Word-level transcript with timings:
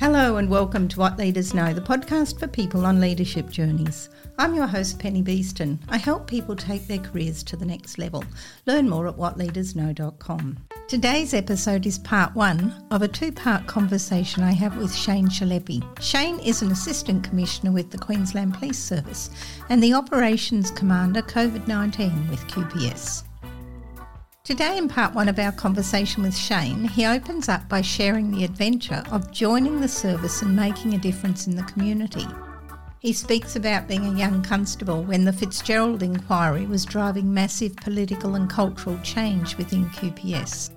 Hello 0.00 0.38
and 0.38 0.48
welcome 0.48 0.88
to 0.88 0.98
What 0.98 1.18
Leaders 1.18 1.52
Know, 1.52 1.74
the 1.74 1.82
podcast 1.82 2.40
for 2.40 2.46
people 2.46 2.86
on 2.86 3.02
leadership 3.02 3.50
journeys. 3.50 4.08
I'm 4.38 4.54
your 4.54 4.66
host, 4.66 4.98
Penny 4.98 5.20
Beeston. 5.20 5.78
I 5.90 5.98
help 5.98 6.26
people 6.26 6.56
take 6.56 6.86
their 6.86 7.00
careers 7.00 7.42
to 7.42 7.56
the 7.58 7.66
next 7.66 7.98
level. 7.98 8.24
Learn 8.64 8.88
more 8.88 9.06
at 9.08 9.18
whatleadersknow.com. 9.18 10.56
Today's 10.88 11.34
episode 11.34 11.84
is 11.84 11.98
part 11.98 12.34
one 12.34 12.82
of 12.90 13.02
a 13.02 13.08
two 13.08 13.30
part 13.30 13.66
conversation 13.66 14.42
I 14.42 14.52
have 14.52 14.78
with 14.78 14.94
Shane 14.94 15.28
Chelepy. 15.28 15.84
Shane 16.00 16.38
is 16.38 16.62
an 16.62 16.72
Assistant 16.72 17.22
Commissioner 17.22 17.70
with 17.70 17.90
the 17.90 17.98
Queensland 17.98 18.54
Police 18.54 18.78
Service 18.78 19.28
and 19.68 19.82
the 19.82 19.92
Operations 19.92 20.70
Commander 20.70 21.20
COVID 21.20 21.68
19 21.68 22.30
with 22.30 22.40
QPS. 22.46 23.24
Today, 24.50 24.78
in 24.78 24.88
part 24.88 25.14
one 25.14 25.28
of 25.28 25.38
our 25.38 25.52
conversation 25.52 26.24
with 26.24 26.36
Shane, 26.36 26.82
he 26.82 27.06
opens 27.06 27.48
up 27.48 27.68
by 27.68 27.82
sharing 27.82 28.32
the 28.32 28.42
adventure 28.42 29.04
of 29.12 29.30
joining 29.30 29.80
the 29.80 29.86
service 29.86 30.42
and 30.42 30.56
making 30.56 30.92
a 30.92 30.98
difference 30.98 31.46
in 31.46 31.54
the 31.54 31.62
community. 31.62 32.26
He 32.98 33.12
speaks 33.12 33.54
about 33.54 33.86
being 33.86 34.04
a 34.04 34.18
young 34.18 34.42
constable 34.42 35.04
when 35.04 35.24
the 35.24 35.32
Fitzgerald 35.32 36.02
inquiry 36.02 36.66
was 36.66 36.84
driving 36.84 37.32
massive 37.32 37.76
political 37.76 38.34
and 38.34 38.50
cultural 38.50 38.98
change 39.04 39.56
within 39.56 39.88
QPS, 39.90 40.70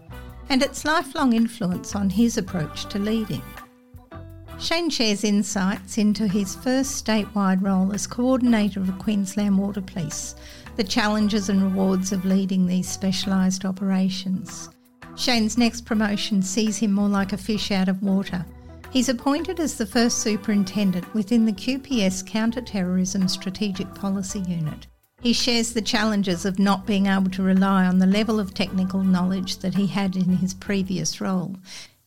and 0.49 0.61
its 0.61 0.85
lifelong 0.85 1.33
influence 1.33 1.95
on 1.95 2.11
his 2.11 2.37
approach 2.37 2.85
to 2.89 2.99
leading. 2.99 3.41
Shane 4.59 4.91
shares 4.91 5.23
insights 5.23 5.97
into 5.97 6.27
his 6.27 6.55
first 6.55 7.03
statewide 7.03 7.63
role 7.63 7.91
as 7.91 8.05
Coordinator 8.05 8.81
of 8.81 8.99
Queensland 8.99 9.57
Water 9.57 9.81
Police 9.81 10.35
the 10.75 10.83
challenges 10.83 11.49
and 11.49 11.61
rewards 11.61 12.11
of 12.11 12.25
leading 12.25 12.65
these 12.65 12.89
specialised 12.89 13.65
operations. 13.65 14.69
Shane's 15.15 15.57
next 15.57 15.85
promotion 15.85 16.41
sees 16.41 16.77
him 16.77 16.91
more 16.91 17.09
like 17.09 17.33
a 17.33 17.37
fish 17.37 17.71
out 17.71 17.87
of 17.87 18.01
water. 18.01 18.45
He's 18.89 19.09
appointed 19.09 19.59
as 19.59 19.75
the 19.75 19.85
first 19.85 20.19
superintendent 20.19 21.13
within 21.13 21.45
the 21.45 21.51
QPS 21.51 22.25
Counter-Terrorism 22.27 23.27
Strategic 23.27 23.93
Policy 23.95 24.39
Unit. 24.41 24.87
He 25.21 25.33
shares 25.33 25.73
the 25.73 25.81
challenges 25.81 26.45
of 26.45 26.59
not 26.59 26.85
being 26.85 27.05
able 27.05 27.29
to 27.31 27.43
rely 27.43 27.85
on 27.85 27.99
the 27.99 28.05
level 28.05 28.39
of 28.39 28.53
technical 28.53 29.03
knowledge 29.03 29.57
that 29.59 29.75
he 29.75 29.87
had 29.87 30.15
in 30.15 30.37
his 30.37 30.53
previous 30.53 31.21
role. 31.21 31.55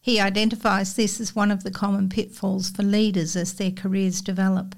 He 0.01 0.21
identifies 0.21 0.95
this 0.95 1.21
as 1.21 1.35
one 1.35 1.51
of 1.51 1.65
the 1.65 1.71
common 1.71 2.09
pitfalls 2.09 2.71
for 2.71 2.83
leaders 2.83 3.35
as 3.35 3.55
their 3.55 3.73
careers 3.73 4.21
develop. 4.21 4.77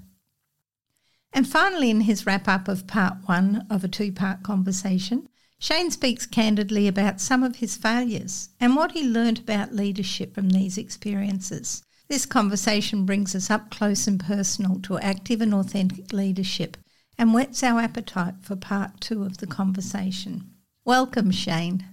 And 1.38 1.46
finally, 1.46 1.88
in 1.88 2.00
his 2.00 2.26
wrap 2.26 2.48
up 2.48 2.66
of 2.66 2.88
part 2.88 3.14
one 3.26 3.64
of 3.70 3.84
a 3.84 3.88
two 3.88 4.10
part 4.10 4.42
conversation, 4.42 5.28
Shane 5.60 5.92
speaks 5.92 6.26
candidly 6.26 6.88
about 6.88 7.20
some 7.20 7.44
of 7.44 7.54
his 7.54 7.76
failures 7.76 8.48
and 8.58 8.74
what 8.74 8.90
he 8.90 9.08
learned 9.08 9.38
about 9.38 9.72
leadership 9.72 10.34
from 10.34 10.48
these 10.48 10.76
experiences. 10.76 11.84
This 12.08 12.26
conversation 12.26 13.06
brings 13.06 13.36
us 13.36 13.50
up 13.50 13.70
close 13.70 14.08
and 14.08 14.18
personal 14.18 14.80
to 14.80 14.98
active 14.98 15.40
and 15.40 15.54
authentic 15.54 16.12
leadership 16.12 16.76
and 17.16 17.32
whets 17.32 17.62
our 17.62 17.78
appetite 17.78 18.42
for 18.42 18.56
part 18.56 19.00
two 19.00 19.22
of 19.22 19.38
the 19.38 19.46
conversation. 19.46 20.50
Welcome, 20.84 21.30
Shane. 21.30 21.86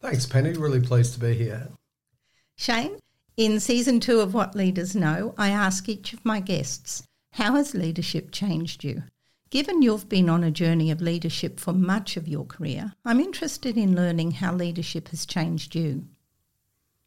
Thanks, 0.00 0.26
Penny. 0.26 0.54
Really 0.54 0.80
pleased 0.80 1.14
to 1.14 1.20
be 1.20 1.34
here. 1.34 1.68
Shane, 2.56 2.98
in 3.36 3.60
season 3.60 4.00
two 4.00 4.18
of 4.18 4.34
What 4.34 4.56
Leaders 4.56 4.96
Know, 4.96 5.32
I 5.38 5.50
ask 5.50 5.88
each 5.88 6.12
of 6.12 6.24
my 6.24 6.40
guests 6.40 7.04
how 7.38 7.54
has 7.54 7.72
leadership 7.72 8.32
changed 8.32 8.82
you? 8.82 9.04
Given 9.50 9.80
you've 9.80 10.08
been 10.08 10.28
on 10.28 10.42
a 10.42 10.50
journey 10.50 10.90
of 10.90 11.00
leadership 11.00 11.60
for 11.60 11.72
much 11.72 12.16
of 12.16 12.26
your 12.26 12.44
career, 12.44 12.94
I'm 13.04 13.20
interested 13.20 13.76
in 13.76 13.94
learning 13.94 14.32
how 14.32 14.52
leadership 14.52 15.06
has 15.10 15.24
changed 15.24 15.76
you. 15.76 16.04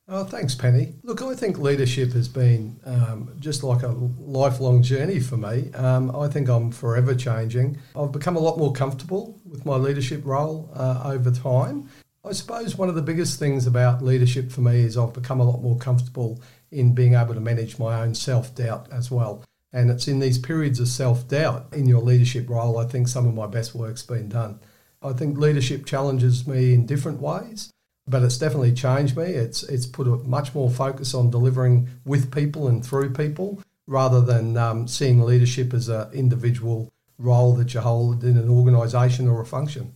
Oh, 0.07 0.23
thanks, 0.23 0.55
Penny. 0.55 0.93
Look, 1.03 1.21
I 1.21 1.35
think 1.35 1.59
leadership 1.59 2.13
has 2.13 2.29
been 2.29 2.79
um, 2.85 3.35
just 3.39 3.61
like 3.61 3.83
a 3.83 3.89
lifelong 3.89 4.81
journey 4.81 5.19
for 5.19 5.35
me. 5.35 5.69
Um, 5.73 6.15
I 6.15 6.29
think 6.29 6.47
I'm 6.47 6.71
forever 6.71 7.13
changing. 7.13 7.77
I've 7.93 8.13
become 8.13 8.37
a 8.37 8.41
lot 8.41 8.57
more 8.57 8.71
comfortable 8.71 9.37
with 9.43 9.65
my 9.65 9.75
leadership 9.75 10.21
role 10.23 10.71
uh, 10.73 11.01
over 11.03 11.31
time. 11.31 11.89
I 12.23 12.31
suppose 12.31 12.77
one 12.77 12.87
of 12.87 12.95
the 12.95 13.01
biggest 13.01 13.37
things 13.37 13.67
about 13.67 14.01
leadership 14.01 14.49
for 14.49 14.61
me 14.61 14.79
is 14.79 14.97
I've 14.97 15.11
become 15.11 15.41
a 15.41 15.43
lot 15.43 15.61
more 15.61 15.77
comfortable 15.77 16.41
in 16.71 16.95
being 16.95 17.15
able 17.15 17.33
to 17.33 17.41
manage 17.41 17.79
my 17.79 18.01
own 18.01 18.15
self 18.15 18.55
doubt 18.55 18.87
as 18.93 19.11
well. 19.11 19.43
And 19.73 19.89
it's 19.89 20.07
in 20.07 20.19
these 20.19 20.37
periods 20.37 20.79
of 20.79 20.87
self 20.87 21.27
doubt 21.27 21.67
in 21.71 21.87
your 21.87 22.01
leadership 22.01 22.49
role, 22.49 22.77
I 22.77 22.85
think 22.85 23.07
some 23.07 23.25
of 23.27 23.33
my 23.33 23.47
best 23.47 23.73
work's 23.73 24.03
been 24.03 24.29
done. 24.29 24.59
I 25.01 25.13
think 25.13 25.37
leadership 25.37 25.85
challenges 25.85 26.45
me 26.45 26.73
in 26.73 26.85
different 26.85 27.21
ways, 27.21 27.71
but 28.07 28.21
it's 28.21 28.37
definitely 28.37 28.73
changed 28.73 29.17
me. 29.17 29.25
It's, 29.25 29.63
it's 29.63 29.85
put 29.85 30.07
a 30.07 30.17
much 30.17 30.53
more 30.53 30.69
focus 30.69 31.13
on 31.13 31.31
delivering 31.31 31.89
with 32.05 32.33
people 32.33 32.67
and 32.67 32.85
through 32.85 33.13
people 33.13 33.61
rather 33.87 34.21
than 34.21 34.57
um, 34.57 34.87
seeing 34.87 35.21
leadership 35.21 35.73
as 35.73 35.89
an 35.89 36.11
individual 36.13 36.91
role 37.17 37.53
that 37.55 37.73
you 37.73 37.79
hold 37.79 38.23
in 38.23 38.37
an 38.37 38.49
organisation 38.49 39.27
or 39.27 39.41
a 39.41 39.45
function. 39.45 39.93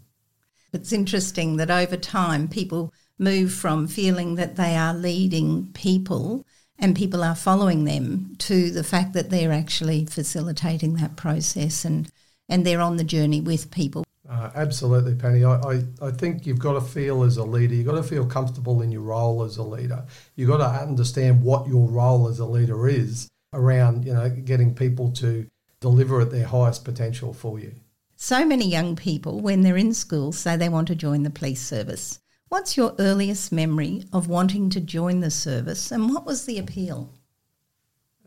It's 0.73 0.91
interesting 0.91 1.57
that 1.57 1.71
over 1.71 1.97
time 1.97 2.47
people 2.47 2.93
move 3.17 3.53
from 3.53 3.87
feeling 3.87 4.35
that 4.35 4.55
they 4.55 4.75
are 4.75 4.93
leading 4.93 5.71
people 5.73 6.45
and 6.79 6.95
people 6.95 7.23
are 7.23 7.35
following 7.35 7.85
them 7.85 8.35
to 8.39 8.71
the 8.71 8.83
fact 8.83 9.13
that 9.13 9.29
they're 9.29 9.51
actually 9.51 10.05
facilitating 10.05 10.95
that 10.95 11.15
process 11.15 11.85
and, 11.85 12.09
and 12.49 12.65
they're 12.65 12.81
on 12.81 12.97
the 12.97 13.03
journey 13.03 13.41
with 13.41 13.71
people. 13.71 14.03
Uh, 14.27 14.49
absolutely, 14.55 15.13
Penny. 15.13 15.43
I, 15.43 15.55
I, 15.55 15.83
I, 16.01 16.11
think 16.11 16.47
you've 16.47 16.59
got 16.59 16.73
to 16.73 16.81
feel 16.81 17.23
as 17.23 17.37
a 17.37 17.43
leader, 17.43 17.75
you've 17.75 17.85
got 17.85 17.95
to 17.95 18.03
feel 18.03 18.25
comfortable 18.25 18.81
in 18.81 18.91
your 18.91 19.03
role 19.03 19.43
as 19.43 19.57
a 19.57 19.63
leader. 19.63 20.03
You've 20.35 20.49
got 20.49 20.57
to 20.57 20.65
understand 20.65 21.43
what 21.43 21.67
your 21.67 21.87
role 21.87 22.27
as 22.27 22.39
a 22.39 22.45
leader 22.45 22.87
is 22.87 23.29
around, 23.53 24.05
you 24.05 24.13
know, 24.13 24.27
getting 24.29 24.73
people 24.73 25.11
to 25.13 25.47
deliver 25.79 26.21
at 26.21 26.31
their 26.31 26.47
highest 26.47 26.83
potential 26.83 27.33
for 27.33 27.59
you. 27.59 27.71
So 28.15 28.45
many 28.45 28.67
young 28.67 28.95
people, 28.95 29.41
when 29.41 29.61
they're 29.61 29.77
in 29.77 29.93
school, 29.93 30.31
say 30.31 30.57
they 30.57 30.69
want 30.69 30.87
to 30.87 30.95
join 30.95 31.23
the 31.23 31.29
police 31.29 31.61
service. 31.61 32.19
What's 32.49 32.77
your 32.77 32.95
earliest 32.99 33.51
memory 33.51 34.03
of 34.13 34.27
wanting 34.27 34.69
to 34.71 34.79
join 34.79 35.19
the 35.19 35.31
service 35.31 35.91
and 35.91 36.09
what 36.13 36.25
was 36.25 36.45
the 36.45 36.59
appeal? 36.59 37.11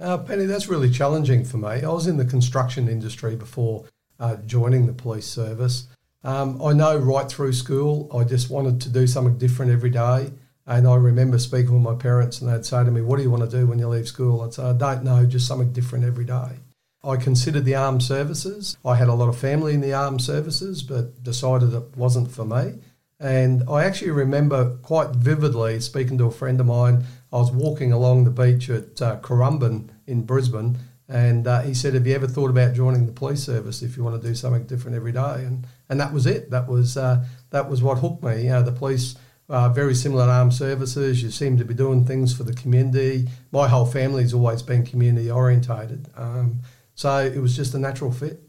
Uh, 0.00 0.18
Penny, 0.18 0.44
that's 0.44 0.68
really 0.68 0.90
challenging 0.90 1.44
for 1.44 1.56
me. 1.56 1.68
I 1.68 1.88
was 1.88 2.08
in 2.08 2.16
the 2.16 2.24
construction 2.24 2.88
industry 2.88 3.36
before 3.36 3.84
uh, 4.18 4.36
joining 4.44 4.86
the 4.86 4.92
police 4.92 5.26
service. 5.26 5.86
Um, 6.24 6.60
I 6.60 6.72
know 6.72 6.96
right 6.96 7.28
through 7.28 7.52
school, 7.52 8.10
I 8.14 8.24
just 8.24 8.50
wanted 8.50 8.80
to 8.82 8.88
do 8.88 9.06
something 9.06 9.38
different 9.38 9.70
every 9.70 9.90
day. 9.90 10.32
And 10.66 10.86
I 10.86 10.96
remember 10.96 11.38
speaking 11.38 11.72
with 11.72 11.82
my 11.82 11.94
parents, 11.94 12.40
and 12.40 12.52
they'd 12.52 12.66
say 12.66 12.84
to 12.84 12.90
me, 12.90 13.00
What 13.00 13.16
do 13.16 13.22
you 13.22 13.30
want 13.30 13.48
to 13.48 13.56
do 13.56 13.66
when 13.66 13.78
you 13.78 13.88
leave 13.88 14.06
school? 14.06 14.42
I'd 14.42 14.52
say, 14.52 14.64
I 14.64 14.74
don't 14.74 15.02
know, 15.02 15.24
just 15.24 15.46
something 15.46 15.72
different 15.72 16.04
every 16.04 16.26
day. 16.26 16.58
I 17.02 17.16
considered 17.16 17.64
the 17.64 17.76
armed 17.76 18.02
services. 18.02 18.76
I 18.84 18.96
had 18.96 19.08
a 19.08 19.14
lot 19.14 19.30
of 19.30 19.38
family 19.38 19.72
in 19.72 19.80
the 19.80 19.94
armed 19.94 20.20
services, 20.20 20.82
but 20.82 21.22
decided 21.22 21.72
it 21.72 21.96
wasn't 21.96 22.30
for 22.30 22.44
me. 22.44 22.74
And 23.20 23.64
I 23.68 23.84
actually 23.84 24.12
remember 24.12 24.76
quite 24.82 25.10
vividly 25.10 25.80
speaking 25.80 26.18
to 26.18 26.26
a 26.26 26.30
friend 26.30 26.60
of 26.60 26.66
mine. 26.66 27.04
I 27.32 27.36
was 27.36 27.50
walking 27.50 27.92
along 27.92 28.24
the 28.24 28.30
beach 28.30 28.70
at 28.70 29.02
uh, 29.02 29.18
Currumbin 29.20 29.90
in 30.06 30.22
Brisbane, 30.22 30.78
and 31.08 31.46
uh, 31.46 31.62
he 31.62 31.74
said, 31.74 31.94
"Have 31.94 32.06
you 32.06 32.14
ever 32.14 32.28
thought 32.28 32.50
about 32.50 32.74
joining 32.74 33.06
the 33.06 33.12
police 33.12 33.42
service 33.42 33.82
if 33.82 33.96
you 33.96 34.04
want 34.04 34.20
to 34.20 34.28
do 34.28 34.34
something 34.36 34.64
different 34.66 34.96
every 34.96 35.12
day?" 35.12 35.44
And 35.44 35.66
and 35.88 36.00
that 36.00 36.12
was 36.12 36.26
it. 36.26 36.50
That 36.50 36.68
was 36.68 36.96
uh, 36.96 37.24
that 37.50 37.68
was 37.68 37.82
what 37.82 37.98
hooked 37.98 38.22
me. 38.22 38.44
You 38.44 38.50
know, 38.50 38.62
the 38.62 38.72
police 38.72 39.16
are 39.48 39.70
very 39.70 39.94
similar 39.94 40.26
to 40.26 40.32
armed 40.32 40.54
services. 40.54 41.20
You 41.22 41.30
seem 41.32 41.56
to 41.58 41.64
be 41.64 41.74
doing 41.74 42.04
things 42.04 42.36
for 42.36 42.44
the 42.44 42.52
community. 42.52 43.28
My 43.50 43.66
whole 43.66 43.86
family's 43.86 44.32
always 44.32 44.62
been 44.62 44.84
community 44.84 45.28
orientated, 45.28 46.08
um, 46.16 46.60
so 46.94 47.18
it 47.18 47.38
was 47.38 47.56
just 47.56 47.74
a 47.74 47.78
natural 47.78 48.12
fit. 48.12 48.42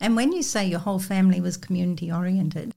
And 0.00 0.14
when 0.14 0.32
you 0.32 0.42
say 0.42 0.66
your 0.66 0.80
whole 0.80 0.98
family 0.98 1.40
was 1.40 1.56
community 1.56 2.12
oriented, 2.12 2.74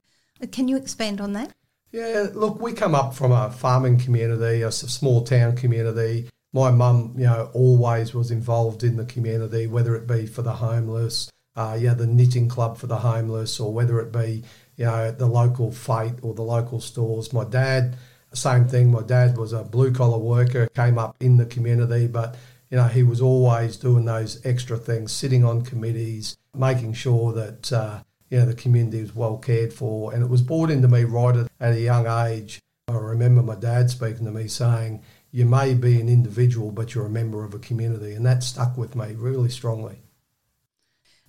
can 0.51 0.67
you 0.67 0.77
expand 0.77 1.21
on 1.21 1.33
that? 1.33 1.51
Yeah, 1.91 2.27
look, 2.33 2.59
we 2.59 2.73
come 2.73 2.93
up 2.93 3.13
from 3.13 3.31
a 3.31 3.49
farming 3.51 3.99
community, 3.99 4.61
a 4.61 4.71
small 4.71 5.23
town 5.23 5.55
community. 5.55 6.29
My 6.51 6.71
mum, 6.71 7.13
you 7.17 7.25
know, 7.25 7.49
always 7.53 8.13
was 8.13 8.31
involved 8.31 8.83
in 8.83 8.97
the 8.97 9.05
community, 9.05 9.67
whether 9.67 9.95
it 9.95 10.07
be 10.07 10.25
for 10.25 10.41
the 10.41 10.53
homeless, 10.53 11.29
uh, 11.55 11.77
yeah, 11.79 11.93
the 11.93 12.07
knitting 12.07 12.49
club 12.49 12.77
for 12.77 12.87
the 12.87 12.97
homeless, 12.97 13.59
or 13.59 13.71
whether 13.71 13.99
it 13.99 14.11
be, 14.11 14.43
you 14.75 14.85
know, 14.85 15.11
the 15.11 15.25
local 15.25 15.71
fete 15.71 16.19
or 16.21 16.33
the 16.33 16.41
local 16.41 16.81
stores. 16.81 17.31
My 17.31 17.45
dad, 17.45 17.95
same 18.33 18.67
thing. 18.67 18.91
My 18.91 19.01
dad 19.01 19.37
was 19.37 19.53
a 19.53 19.63
blue 19.63 19.93
collar 19.93 20.17
worker, 20.17 20.67
came 20.75 20.97
up 20.97 21.15
in 21.21 21.37
the 21.37 21.45
community, 21.45 22.07
but 22.07 22.35
you 22.69 22.77
know, 22.77 22.87
he 22.87 23.03
was 23.03 23.21
always 23.21 23.77
doing 23.77 24.05
those 24.05 24.43
extra 24.45 24.77
things, 24.77 25.11
sitting 25.11 25.45
on 25.45 25.61
committees, 25.61 26.35
making 26.53 26.93
sure 26.93 27.31
that 27.31 27.71
uh, 27.71 27.99
you 28.29 28.39
know, 28.39 28.45
the 28.45 28.53
community 28.53 29.01
was 29.01 29.15
well 29.15 29.37
cared 29.37 29.73
for. 29.73 30.13
And 30.13 30.23
it 30.23 30.29
was 30.29 30.41
brought 30.41 30.71
into 30.71 30.87
me 30.87 31.03
right 31.03 31.47
at 31.59 31.73
a 31.73 31.79
young 31.79 32.07
age. 32.07 32.59
I 32.87 32.93
remember 32.93 33.41
my 33.41 33.55
dad 33.55 33.89
speaking 33.89 34.25
to 34.25 34.31
me 34.31 34.47
saying, 34.47 35.03
You 35.31 35.45
may 35.45 35.73
be 35.73 35.99
an 35.99 36.09
individual, 36.09 36.71
but 36.71 36.93
you're 36.93 37.05
a 37.05 37.09
member 37.09 37.43
of 37.43 37.53
a 37.53 37.59
community. 37.59 38.13
And 38.13 38.25
that 38.25 38.43
stuck 38.43 38.77
with 38.77 38.95
me 38.95 39.13
really 39.15 39.49
strongly. 39.49 39.99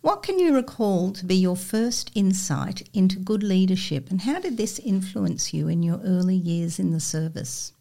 What 0.07 0.23
can 0.23 0.39
you 0.39 0.55
recall 0.55 1.13
to 1.15 1.25
be 1.25 1.35
your 1.35 1.57
first 1.57 2.13
insight 2.15 2.89
into 2.95 3.19
good 3.19 3.43
leadership, 3.43 4.09
and 4.09 4.21
how 4.21 4.39
did 4.39 4.57
this 4.57 4.79
influence 4.79 5.53
you 5.53 5.67
in 5.67 5.83
your 5.83 6.01
early 6.05 6.37
years 6.37 6.79
in 6.79 6.93
the 6.93 7.01
service? 7.01 7.73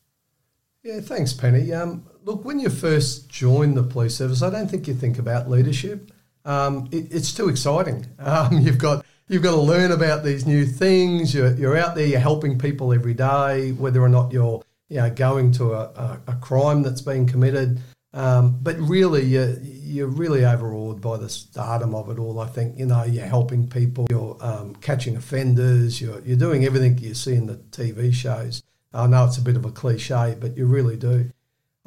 Yeah, 0.81 1.01
thanks, 1.01 1.33
Penny. 1.33 1.71
Um, 1.71 2.03
look, 2.23 2.43
when 2.43 2.59
you 2.59 2.69
first 2.69 3.29
join 3.29 3.75
the 3.75 3.83
police 3.83 4.15
service, 4.15 4.41
I 4.41 4.49
don't 4.49 4.67
think 4.67 4.87
you 4.87 4.95
think 4.95 5.19
about 5.19 5.49
leadership. 5.49 6.11
Um, 6.45 6.87
it, 6.91 7.11
it's 7.11 7.33
too 7.33 7.49
exciting. 7.49 8.05
Um, 8.19 8.59
you've 8.61 8.77
got 8.77 9.05
you've 9.27 9.43
got 9.43 9.51
to 9.51 9.61
learn 9.61 9.91
about 9.91 10.23
these 10.23 10.45
new 10.45 10.65
things. 10.65 11.33
You're, 11.33 11.53
you're 11.55 11.77
out 11.77 11.95
there, 11.95 12.05
you're 12.05 12.19
helping 12.19 12.57
people 12.57 12.93
every 12.93 13.13
day, 13.13 13.71
whether 13.71 14.01
or 14.01 14.09
not 14.09 14.31
you're 14.31 14.63
you 14.89 14.97
know, 14.97 15.09
going 15.09 15.51
to 15.53 15.73
a, 15.73 15.83
a, 15.83 16.21
a 16.27 16.35
crime 16.35 16.83
that's 16.83 17.01
been 17.01 17.27
committed. 17.27 17.81
Um, 18.13 18.59
but 18.61 18.77
really, 18.79 19.23
you're, 19.23 19.59
you're 19.59 20.07
really 20.07 20.45
overawed 20.45 21.01
by 21.01 21.17
the 21.17 21.27
stardom 21.27 21.93
of 21.93 22.09
it 22.09 22.17
all. 22.17 22.39
I 22.39 22.47
think, 22.47 22.79
you 22.79 22.85
know, 22.85 23.03
you're 23.03 23.25
helping 23.25 23.67
people, 23.67 24.07
you're 24.09 24.37
um, 24.39 24.75
catching 24.75 25.17
offenders, 25.17 25.99
you're, 25.99 26.21
you're 26.21 26.37
doing 26.37 26.63
everything 26.65 26.97
you 26.97 27.13
see 27.13 27.35
in 27.35 27.47
the 27.47 27.55
TV 27.55 28.13
shows. 28.13 28.63
I 28.93 29.07
know 29.07 29.25
it's 29.25 29.37
a 29.37 29.41
bit 29.41 29.57
of 29.57 29.65
a 29.65 29.71
cliche, 29.71 30.37
but 30.39 30.55
you 30.55 30.65
really 30.65 30.95
do. 30.95 31.29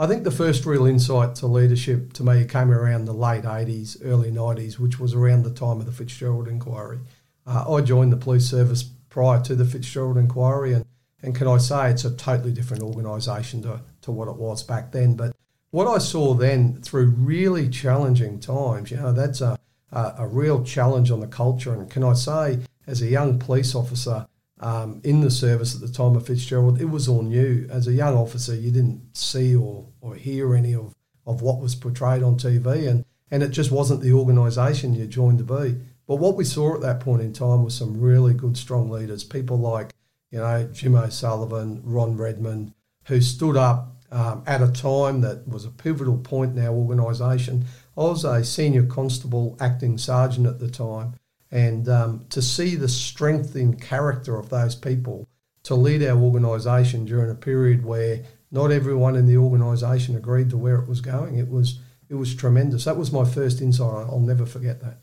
I 0.00 0.06
think 0.06 0.22
the 0.22 0.30
first 0.30 0.64
real 0.64 0.86
insight 0.86 1.34
to 1.36 1.48
leadership 1.48 2.12
to 2.14 2.24
me 2.24 2.44
came 2.44 2.70
around 2.70 3.06
the 3.06 3.12
late 3.12 3.42
80s, 3.42 3.96
early 4.04 4.30
90s, 4.30 4.78
which 4.78 5.00
was 5.00 5.12
around 5.12 5.42
the 5.42 5.50
time 5.50 5.80
of 5.80 5.86
the 5.86 5.92
Fitzgerald 5.92 6.46
inquiry. 6.46 7.00
Uh, 7.44 7.74
I 7.74 7.80
joined 7.80 8.12
the 8.12 8.16
police 8.16 8.48
service 8.48 8.84
prior 9.08 9.42
to 9.42 9.56
the 9.56 9.64
Fitzgerald 9.64 10.16
inquiry, 10.16 10.72
and, 10.72 10.84
and 11.20 11.34
can 11.34 11.48
I 11.48 11.56
say 11.56 11.90
it's 11.90 12.04
a 12.04 12.14
totally 12.14 12.52
different 12.52 12.84
organisation 12.84 13.60
to, 13.62 13.80
to 14.02 14.12
what 14.12 14.28
it 14.28 14.36
was 14.36 14.62
back 14.62 14.92
then. 14.92 15.16
But 15.16 15.34
what 15.70 15.88
I 15.88 15.98
saw 15.98 16.32
then 16.32 16.80
through 16.80 17.06
really 17.06 17.68
challenging 17.68 18.38
times, 18.38 18.92
you 18.92 18.98
know, 18.98 19.12
that's 19.12 19.40
a, 19.40 19.58
a, 19.90 20.14
a 20.18 20.28
real 20.28 20.62
challenge 20.62 21.10
on 21.10 21.18
the 21.18 21.26
culture. 21.26 21.72
And 21.72 21.90
can 21.90 22.04
I 22.04 22.12
say, 22.12 22.60
as 22.86 23.02
a 23.02 23.06
young 23.06 23.40
police 23.40 23.74
officer 23.74 24.28
um, 24.60 25.00
in 25.04 25.20
the 25.20 25.30
service 25.30 25.74
at 25.74 25.80
the 25.80 25.92
time 25.92 26.16
of 26.16 26.26
Fitzgerald, 26.26 26.80
it 26.80 26.86
was 26.86 27.08
all 27.08 27.22
new. 27.22 27.66
As 27.70 27.86
a 27.86 27.92
young 27.92 28.16
officer, 28.16 28.54
you 28.54 28.70
didn't 28.70 29.16
see 29.16 29.54
or, 29.54 29.86
or 30.00 30.14
hear 30.14 30.54
any 30.54 30.74
of, 30.74 30.94
of 31.26 31.42
what 31.42 31.60
was 31.60 31.74
portrayed 31.74 32.22
on 32.22 32.36
TV, 32.36 32.88
and, 32.88 33.04
and 33.30 33.42
it 33.42 33.50
just 33.50 33.70
wasn't 33.70 34.00
the 34.00 34.12
organisation 34.12 34.94
you 34.94 35.06
joined 35.06 35.38
to 35.38 35.44
be. 35.44 35.78
But 36.06 36.16
what 36.16 36.36
we 36.36 36.44
saw 36.44 36.74
at 36.74 36.80
that 36.80 37.00
point 37.00 37.22
in 37.22 37.32
time 37.32 37.62
was 37.62 37.74
some 37.74 38.00
really 38.00 38.34
good, 38.34 38.56
strong 38.56 38.90
leaders, 38.90 39.24
people 39.24 39.58
like, 39.58 39.92
you 40.30 40.38
know, 40.38 40.68
Jim 40.72 40.94
O'Sullivan, 40.94 41.82
Ron 41.84 42.16
Redmond, 42.16 42.72
who 43.04 43.20
stood 43.20 43.56
up 43.56 43.98
um, 44.10 44.42
at 44.46 44.62
a 44.62 44.72
time 44.72 45.20
that 45.20 45.46
was 45.46 45.64
a 45.64 45.70
pivotal 45.70 46.16
point 46.16 46.56
in 46.56 46.64
our 46.64 46.74
organisation. 46.74 47.66
I 47.96 48.00
was 48.00 48.24
a 48.24 48.42
senior 48.42 48.86
constable, 48.86 49.56
acting 49.60 49.98
sergeant 49.98 50.46
at 50.46 50.60
the 50.60 50.70
time, 50.70 51.14
and 51.50 51.88
um, 51.88 52.26
to 52.30 52.42
see 52.42 52.74
the 52.74 52.88
strength 52.88 53.56
in 53.56 53.74
character 53.74 54.36
of 54.36 54.50
those 54.50 54.74
people 54.74 55.26
to 55.64 55.74
lead 55.74 56.02
our 56.02 56.18
organisation 56.18 57.04
during 57.04 57.30
a 57.30 57.34
period 57.34 57.84
where 57.84 58.22
not 58.50 58.70
everyone 58.70 59.16
in 59.16 59.26
the 59.26 59.36
organisation 59.36 60.16
agreed 60.16 60.50
to 60.50 60.56
where 60.56 60.76
it 60.76 60.88
was 60.88 61.00
going, 61.00 61.38
it 61.38 61.48
was 61.48 61.80
it 62.08 62.14
was 62.14 62.34
tremendous. 62.34 62.84
That 62.84 62.96
was 62.96 63.12
my 63.12 63.24
first 63.24 63.60
insight. 63.60 64.06
I'll 64.08 64.20
never 64.20 64.46
forget 64.46 64.80
that. 64.80 65.00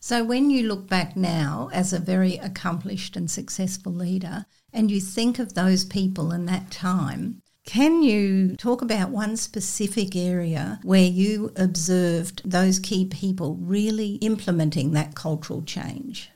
So, 0.00 0.24
when 0.24 0.50
you 0.50 0.66
look 0.66 0.88
back 0.88 1.16
now 1.16 1.70
as 1.72 1.92
a 1.92 2.00
very 2.00 2.34
accomplished 2.38 3.16
and 3.16 3.30
successful 3.30 3.92
leader, 3.92 4.46
and 4.72 4.90
you 4.90 5.00
think 5.00 5.38
of 5.38 5.54
those 5.54 5.84
people 5.84 6.32
in 6.32 6.46
that 6.46 6.72
time, 6.72 7.41
can 7.64 8.02
you 8.02 8.56
talk 8.56 8.82
about 8.82 9.10
one 9.10 9.36
specific 9.36 10.16
area 10.16 10.80
where 10.82 11.04
you 11.04 11.52
observed 11.56 12.42
those 12.44 12.78
key 12.78 13.04
people 13.04 13.56
really 13.60 14.14
implementing 14.16 14.92
that 14.92 15.14
cultural 15.14 15.62
change? 15.62 16.30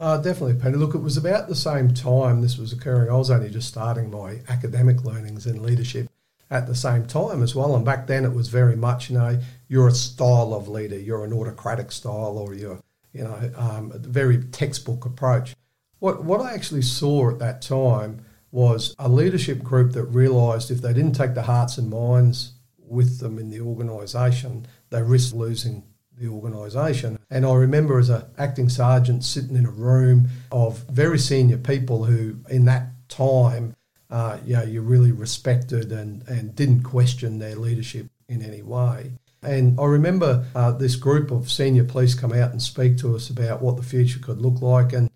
Uh, 0.00 0.16
definitely, 0.16 0.54
Penny. 0.54 0.76
Look, 0.76 0.94
it 0.94 1.02
was 1.02 1.16
about 1.16 1.48
the 1.48 1.54
same 1.54 1.94
time 1.94 2.40
this 2.40 2.58
was 2.58 2.72
occurring. 2.72 3.10
I 3.10 3.14
was 3.14 3.30
only 3.30 3.50
just 3.50 3.68
starting 3.68 4.10
my 4.10 4.40
academic 4.48 5.04
learnings 5.04 5.46
in 5.46 5.62
leadership 5.62 6.08
at 6.50 6.66
the 6.66 6.74
same 6.74 7.06
time 7.06 7.42
as 7.42 7.54
well. 7.54 7.76
And 7.76 7.84
back 7.84 8.06
then 8.06 8.24
it 8.24 8.32
was 8.32 8.48
very 8.48 8.74
much, 8.74 9.10
you 9.10 9.18
know, 9.18 9.38
you're 9.68 9.88
a 9.88 9.94
style 9.94 10.54
of 10.54 10.66
leader, 10.66 10.98
you're 10.98 11.24
an 11.24 11.32
autocratic 11.32 11.92
style, 11.92 12.36
or 12.36 12.52
you're, 12.54 12.80
you 13.12 13.22
know, 13.22 13.52
um, 13.56 13.92
a 13.94 13.98
very 13.98 14.42
textbook 14.44 15.04
approach. 15.04 15.54
What 15.98 16.24
what 16.24 16.40
I 16.40 16.52
actually 16.52 16.82
saw 16.82 17.30
at 17.30 17.38
that 17.38 17.62
time 17.62 18.24
was 18.52 18.94
a 18.98 19.08
leadership 19.08 19.62
group 19.62 19.92
that 19.92 20.04
realised 20.04 20.70
if 20.70 20.82
they 20.82 20.92
didn't 20.92 21.14
take 21.14 21.34
the 21.34 21.42
hearts 21.42 21.78
and 21.78 21.90
minds 21.90 22.52
with 22.78 23.18
them 23.18 23.38
in 23.38 23.50
the 23.50 23.60
organisation, 23.60 24.66
they 24.90 25.02
risked 25.02 25.34
losing 25.34 25.82
the 26.18 26.28
organisation. 26.28 27.18
And 27.30 27.46
I 27.46 27.54
remember 27.54 27.98
as 27.98 28.10
an 28.10 28.22
acting 28.38 28.68
sergeant 28.68 29.24
sitting 29.24 29.56
in 29.56 29.66
a 29.66 29.70
room 29.70 30.28
of 30.52 30.84
very 30.90 31.18
senior 31.18 31.56
people 31.56 32.04
who, 32.04 32.36
in 32.50 32.66
that 32.66 32.88
time, 33.08 33.74
uh, 34.10 34.36
you 34.44 34.54
know, 34.54 34.62
you 34.62 34.82
really 34.82 35.12
respected 35.12 35.90
and, 35.90 36.22
and 36.28 36.54
didn't 36.54 36.82
question 36.82 37.38
their 37.38 37.56
leadership 37.56 38.06
in 38.28 38.42
any 38.42 38.62
way. 38.62 39.12
And 39.42 39.80
I 39.80 39.86
remember 39.86 40.44
uh, 40.54 40.72
this 40.72 40.94
group 40.94 41.30
of 41.30 41.50
senior 41.50 41.84
police 41.84 42.14
come 42.14 42.32
out 42.32 42.52
and 42.52 42.62
speak 42.62 42.98
to 42.98 43.16
us 43.16 43.28
about 43.28 43.60
what 43.60 43.76
the 43.76 43.82
future 43.82 44.20
could 44.20 44.40
look 44.40 44.62
like. 44.62 44.92
And 44.92 45.10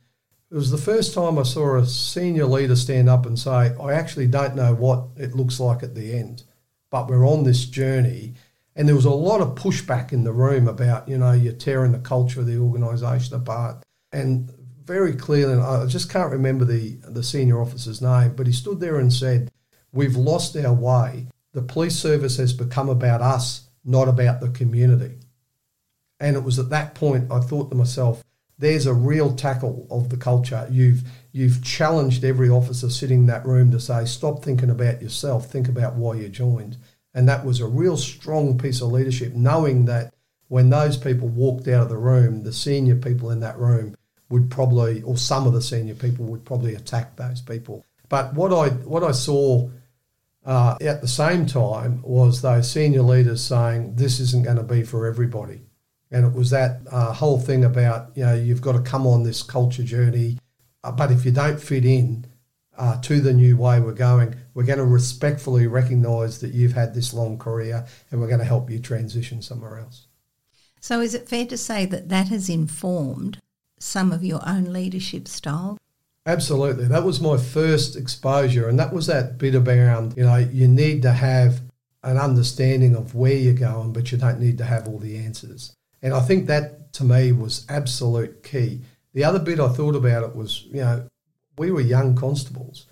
it 0.50 0.54
was 0.54 0.70
the 0.70 0.78
first 0.78 1.12
time 1.12 1.38
I 1.38 1.42
saw 1.42 1.76
a 1.76 1.86
senior 1.86 2.46
leader 2.46 2.76
stand 2.76 3.08
up 3.08 3.26
and 3.26 3.38
say, 3.38 3.74
I 3.80 3.92
actually 3.92 4.28
don't 4.28 4.54
know 4.54 4.74
what 4.74 5.08
it 5.16 5.34
looks 5.34 5.58
like 5.58 5.82
at 5.82 5.94
the 5.94 6.14
end, 6.14 6.44
but 6.90 7.08
we're 7.08 7.26
on 7.26 7.42
this 7.42 7.64
journey. 7.64 8.34
And 8.76 8.86
there 8.86 8.94
was 8.94 9.06
a 9.06 9.10
lot 9.10 9.40
of 9.40 9.56
pushback 9.56 10.12
in 10.12 10.22
the 10.22 10.32
room 10.32 10.68
about, 10.68 11.08
you 11.08 11.18
know, 11.18 11.32
you're 11.32 11.52
tearing 11.52 11.92
the 11.92 11.98
culture 11.98 12.40
of 12.40 12.46
the 12.46 12.58
organisation 12.58 13.34
apart. 13.34 13.82
And 14.12 14.52
very 14.84 15.16
clearly, 15.16 15.60
I 15.60 15.84
just 15.86 16.10
can't 16.10 16.30
remember 16.30 16.64
the, 16.64 16.96
the 17.08 17.24
senior 17.24 17.60
officer's 17.60 18.00
name, 18.00 18.36
but 18.36 18.46
he 18.46 18.52
stood 18.52 18.78
there 18.78 18.98
and 18.98 19.12
said, 19.12 19.50
We've 19.92 20.16
lost 20.16 20.56
our 20.56 20.74
way. 20.74 21.26
The 21.52 21.62
police 21.62 21.96
service 21.96 22.36
has 22.36 22.52
become 22.52 22.88
about 22.88 23.22
us, 23.22 23.68
not 23.84 24.08
about 24.08 24.40
the 24.40 24.50
community. 24.50 25.18
And 26.20 26.36
it 26.36 26.44
was 26.44 26.58
at 26.58 26.70
that 26.70 26.94
point 26.94 27.32
I 27.32 27.40
thought 27.40 27.70
to 27.70 27.76
myself, 27.76 28.22
there's 28.58 28.86
a 28.86 28.94
real 28.94 29.34
tackle 29.34 29.86
of 29.90 30.08
the 30.08 30.16
culture. 30.16 30.66
You've 30.70 31.02
you've 31.32 31.62
challenged 31.62 32.24
every 32.24 32.48
officer 32.48 32.88
sitting 32.88 33.20
in 33.20 33.26
that 33.26 33.44
room 33.44 33.70
to 33.72 33.80
say, 33.80 34.04
stop 34.06 34.42
thinking 34.42 34.70
about 34.70 35.02
yourself, 35.02 35.50
think 35.50 35.68
about 35.68 35.94
why 35.96 36.14
you 36.14 36.28
joined. 36.28 36.78
And 37.12 37.28
that 37.28 37.44
was 37.44 37.60
a 37.60 37.66
real 37.66 37.96
strong 37.96 38.58
piece 38.58 38.80
of 38.80 38.92
leadership, 38.92 39.34
knowing 39.34 39.84
that 39.86 40.14
when 40.48 40.70
those 40.70 40.96
people 40.96 41.28
walked 41.28 41.68
out 41.68 41.82
of 41.82 41.88
the 41.88 41.96
room, 41.96 42.42
the 42.42 42.52
senior 42.52 42.96
people 42.96 43.30
in 43.30 43.40
that 43.40 43.58
room 43.58 43.96
would 44.28 44.50
probably, 44.50 45.02
or 45.02 45.16
some 45.16 45.46
of 45.46 45.52
the 45.52 45.62
senior 45.62 45.94
people 45.94 46.24
would 46.26 46.44
probably 46.44 46.74
attack 46.74 47.16
those 47.16 47.40
people. 47.40 47.84
But 48.08 48.34
what 48.34 48.52
I 48.52 48.68
what 48.68 49.02
I 49.02 49.12
saw 49.12 49.68
uh, 50.44 50.76
at 50.80 51.00
the 51.00 51.08
same 51.08 51.46
time 51.46 52.00
was 52.02 52.40
those 52.40 52.70
senior 52.70 53.02
leaders 53.02 53.42
saying 53.42 53.96
this 53.96 54.20
isn't 54.20 54.44
going 54.44 54.56
to 54.56 54.62
be 54.62 54.84
for 54.84 55.06
everybody, 55.06 55.60
and 56.10 56.24
it 56.24 56.32
was 56.32 56.50
that 56.50 56.80
uh, 56.90 57.12
whole 57.12 57.38
thing 57.38 57.64
about 57.64 58.10
you 58.14 58.24
know 58.24 58.34
you've 58.34 58.60
got 58.60 58.72
to 58.72 58.80
come 58.80 59.06
on 59.06 59.22
this 59.22 59.42
culture 59.42 59.82
journey, 59.82 60.38
uh, 60.84 60.92
but 60.92 61.10
if 61.10 61.24
you 61.24 61.32
don't 61.32 61.60
fit 61.60 61.84
in 61.84 62.26
uh, 62.78 63.00
to 63.00 63.20
the 63.20 63.32
new 63.32 63.56
way 63.56 63.80
we're 63.80 63.92
going, 63.92 64.34
we're 64.54 64.64
going 64.64 64.78
to 64.78 64.84
respectfully 64.84 65.66
recognise 65.66 66.40
that 66.40 66.52
you've 66.52 66.74
had 66.74 66.94
this 66.94 67.14
long 67.14 67.38
career, 67.38 67.86
and 68.10 68.20
we're 68.20 68.28
going 68.28 68.38
to 68.38 68.44
help 68.44 68.70
you 68.70 68.78
transition 68.78 69.42
somewhere 69.42 69.78
else. 69.78 70.06
So, 70.80 71.00
is 71.00 71.14
it 71.14 71.28
fair 71.28 71.46
to 71.46 71.56
say 71.56 71.86
that 71.86 72.08
that 72.10 72.28
has 72.28 72.48
informed 72.48 73.40
some 73.78 74.12
of 74.12 74.24
your 74.24 74.40
own 74.46 74.72
leadership 74.72 75.28
style? 75.28 75.78
Absolutely. 76.26 76.86
That 76.86 77.04
was 77.04 77.20
my 77.20 77.36
first 77.36 77.96
exposure. 77.96 78.68
And 78.68 78.78
that 78.80 78.92
was 78.92 79.06
that 79.06 79.38
bit 79.38 79.54
around, 79.54 80.14
you 80.16 80.24
know, 80.24 80.36
you 80.36 80.66
need 80.66 81.02
to 81.02 81.12
have 81.12 81.60
an 82.02 82.18
understanding 82.18 82.96
of 82.96 83.14
where 83.14 83.32
you're 83.32 83.54
going, 83.54 83.92
but 83.92 84.10
you 84.10 84.18
don't 84.18 84.40
need 84.40 84.58
to 84.58 84.64
have 84.64 84.88
all 84.88 84.98
the 84.98 85.16
answers. 85.18 85.74
And 86.06 86.14
I 86.14 86.20
think 86.20 86.46
that 86.46 86.92
to 86.92 87.04
me 87.04 87.32
was 87.32 87.66
absolute 87.68 88.44
key. 88.44 88.82
The 89.12 89.24
other 89.24 89.40
bit 89.40 89.58
I 89.58 89.70
thought 89.70 89.96
about 89.96 90.22
it 90.22 90.36
was, 90.36 90.62
you 90.66 90.80
know, 90.80 91.08
we 91.58 91.72
were 91.72 91.80
young 91.80 92.14
constables, 92.14 92.86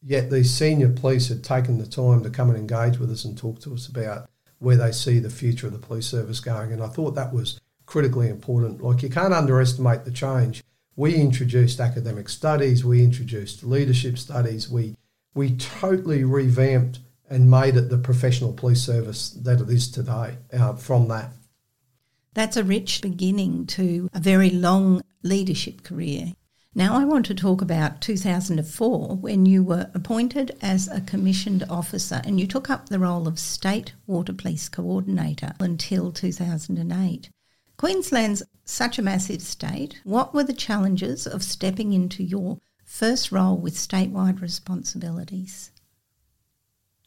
yet 0.00 0.30
these 0.30 0.54
senior 0.54 0.90
police 0.90 1.26
had 1.26 1.42
taken 1.42 1.78
the 1.78 1.88
time 1.88 2.22
to 2.22 2.30
come 2.30 2.48
and 2.48 2.56
engage 2.56 2.98
with 2.98 3.10
us 3.10 3.24
and 3.24 3.36
talk 3.36 3.58
to 3.62 3.74
us 3.74 3.88
about 3.88 4.30
where 4.60 4.76
they 4.76 4.92
see 4.92 5.18
the 5.18 5.28
future 5.28 5.66
of 5.66 5.72
the 5.72 5.80
police 5.80 6.06
service 6.06 6.38
going. 6.38 6.72
And 6.72 6.84
I 6.84 6.86
thought 6.86 7.16
that 7.16 7.34
was 7.34 7.60
critically 7.84 8.28
important. 8.28 8.80
Like 8.80 9.02
you 9.02 9.10
can't 9.10 9.34
underestimate 9.34 10.04
the 10.04 10.12
change. 10.12 10.62
We 10.94 11.16
introduced 11.16 11.80
academic 11.80 12.28
studies, 12.28 12.84
we 12.84 13.02
introduced 13.02 13.64
leadership 13.64 14.18
studies, 14.18 14.70
we 14.70 14.94
we 15.34 15.56
totally 15.56 16.22
revamped 16.22 17.00
and 17.28 17.50
made 17.50 17.74
it 17.74 17.90
the 17.90 17.98
professional 17.98 18.52
police 18.52 18.84
service 18.84 19.30
that 19.30 19.60
it 19.60 19.68
is 19.68 19.90
today 19.90 20.38
uh, 20.52 20.74
from 20.74 21.08
that. 21.08 21.32
That's 22.36 22.58
a 22.58 22.64
rich 22.64 23.00
beginning 23.00 23.64
to 23.68 24.10
a 24.12 24.20
very 24.20 24.50
long 24.50 25.00
leadership 25.22 25.82
career. 25.82 26.34
Now, 26.74 26.94
I 26.94 27.06
want 27.06 27.24
to 27.26 27.34
talk 27.34 27.62
about 27.62 28.02
2004 28.02 29.16
when 29.16 29.46
you 29.46 29.62
were 29.62 29.90
appointed 29.94 30.54
as 30.60 30.86
a 30.86 31.00
commissioned 31.00 31.64
officer 31.70 32.20
and 32.26 32.38
you 32.38 32.46
took 32.46 32.68
up 32.68 32.90
the 32.90 32.98
role 32.98 33.26
of 33.26 33.38
State 33.38 33.94
Water 34.06 34.34
Police 34.34 34.68
Coordinator 34.68 35.54
until 35.58 36.12
2008. 36.12 37.30
Queensland's 37.78 38.42
such 38.66 38.98
a 38.98 39.02
massive 39.02 39.40
state. 39.40 39.98
What 40.04 40.34
were 40.34 40.44
the 40.44 40.52
challenges 40.52 41.26
of 41.26 41.42
stepping 41.42 41.94
into 41.94 42.22
your 42.22 42.58
first 42.84 43.32
role 43.32 43.56
with 43.56 43.76
statewide 43.76 44.42
responsibilities? 44.42 45.70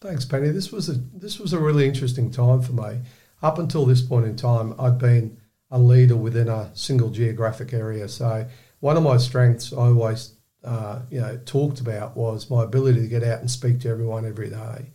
Thanks, 0.01 0.25
Penny. 0.25 0.49
This 0.49 0.71
was 0.71 0.89
a 0.89 0.93
this 0.93 1.37
was 1.37 1.53
a 1.53 1.59
really 1.59 1.85
interesting 1.87 2.31
time 2.31 2.63
for 2.63 2.71
me. 2.71 3.01
Up 3.41 3.57
until 3.57 3.85
this 3.85 4.01
point 4.01 4.25
in 4.25 4.35
time, 4.35 4.75
I'd 4.79 4.97
been 4.97 5.37
a 5.71 5.79
leader 5.79 6.15
within 6.15 6.49
a 6.49 6.71
single 6.73 7.09
geographic 7.09 7.73
area. 7.73 8.07
So 8.09 8.47
one 8.79 8.97
of 8.97 9.03
my 9.03 9.17
strengths 9.17 9.71
I 9.71 9.87
always 9.87 10.33
uh, 10.63 11.01
you 11.09 11.21
know 11.21 11.39
talked 11.45 11.79
about 11.79 12.17
was 12.17 12.49
my 12.49 12.63
ability 12.63 13.01
to 13.01 13.07
get 13.07 13.23
out 13.23 13.39
and 13.39 13.49
speak 13.49 13.79
to 13.81 13.89
everyone 13.89 14.25
every 14.25 14.49
day. 14.49 14.91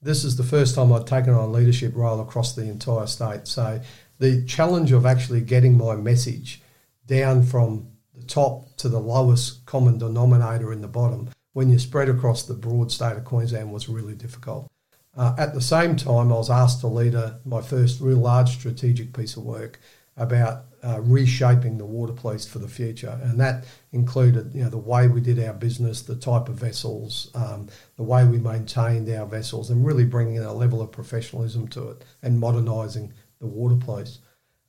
This 0.00 0.24
is 0.24 0.36
the 0.36 0.44
first 0.44 0.74
time 0.74 0.92
I'd 0.92 1.06
taken 1.06 1.32
on 1.32 1.44
a 1.44 1.52
leadership 1.52 1.94
role 1.94 2.20
across 2.20 2.54
the 2.54 2.62
entire 2.62 3.06
state. 3.06 3.46
So 3.46 3.80
the 4.18 4.44
challenge 4.44 4.92
of 4.92 5.06
actually 5.06 5.40
getting 5.40 5.76
my 5.76 5.96
message 5.96 6.60
down 7.06 7.42
from 7.42 7.88
the 8.14 8.24
top 8.24 8.76
to 8.76 8.88
the 8.88 9.00
lowest 9.00 9.64
common 9.66 9.98
denominator 9.98 10.72
in 10.72 10.82
the 10.82 10.88
bottom 10.88 11.30
when 11.52 11.70
you 11.70 11.78
spread 11.78 12.08
across 12.08 12.44
the 12.44 12.54
broad 12.54 12.90
state 12.90 13.16
of 13.16 13.24
Queensland 13.24 13.72
was 13.72 13.88
really 13.88 14.14
difficult. 14.14 14.71
Uh, 15.16 15.34
at 15.38 15.52
the 15.52 15.60
same 15.60 15.96
time, 15.96 16.32
I 16.32 16.36
was 16.36 16.50
asked 16.50 16.80
to 16.80 16.86
lead 16.86 17.14
a, 17.14 17.38
my 17.44 17.60
first 17.60 18.00
real 18.00 18.18
large 18.18 18.50
strategic 18.50 19.12
piece 19.12 19.36
of 19.36 19.44
work 19.44 19.78
about 20.16 20.64
uh, 20.82 21.00
reshaping 21.00 21.78
the 21.78 21.84
water 21.84 22.12
police 22.12 22.46
for 22.46 22.58
the 22.58 22.68
future, 22.68 23.18
and 23.22 23.38
that 23.40 23.64
included, 23.92 24.54
you 24.54 24.62
know, 24.62 24.70
the 24.70 24.76
way 24.78 25.08
we 25.08 25.20
did 25.20 25.38
our 25.38 25.54
business, 25.54 26.02
the 26.02 26.16
type 26.16 26.48
of 26.48 26.56
vessels, 26.56 27.30
um, 27.34 27.68
the 27.96 28.02
way 28.02 28.24
we 28.24 28.38
maintained 28.38 29.08
our 29.10 29.26
vessels, 29.26 29.70
and 29.70 29.86
really 29.86 30.04
bringing 30.04 30.38
a 30.38 30.52
level 30.52 30.82
of 30.82 30.90
professionalism 30.90 31.68
to 31.68 31.90
it 31.90 32.04
and 32.22 32.40
modernising 32.40 33.12
the 33.38 33.46
water 33.46 33.76
police. 33.76 34.18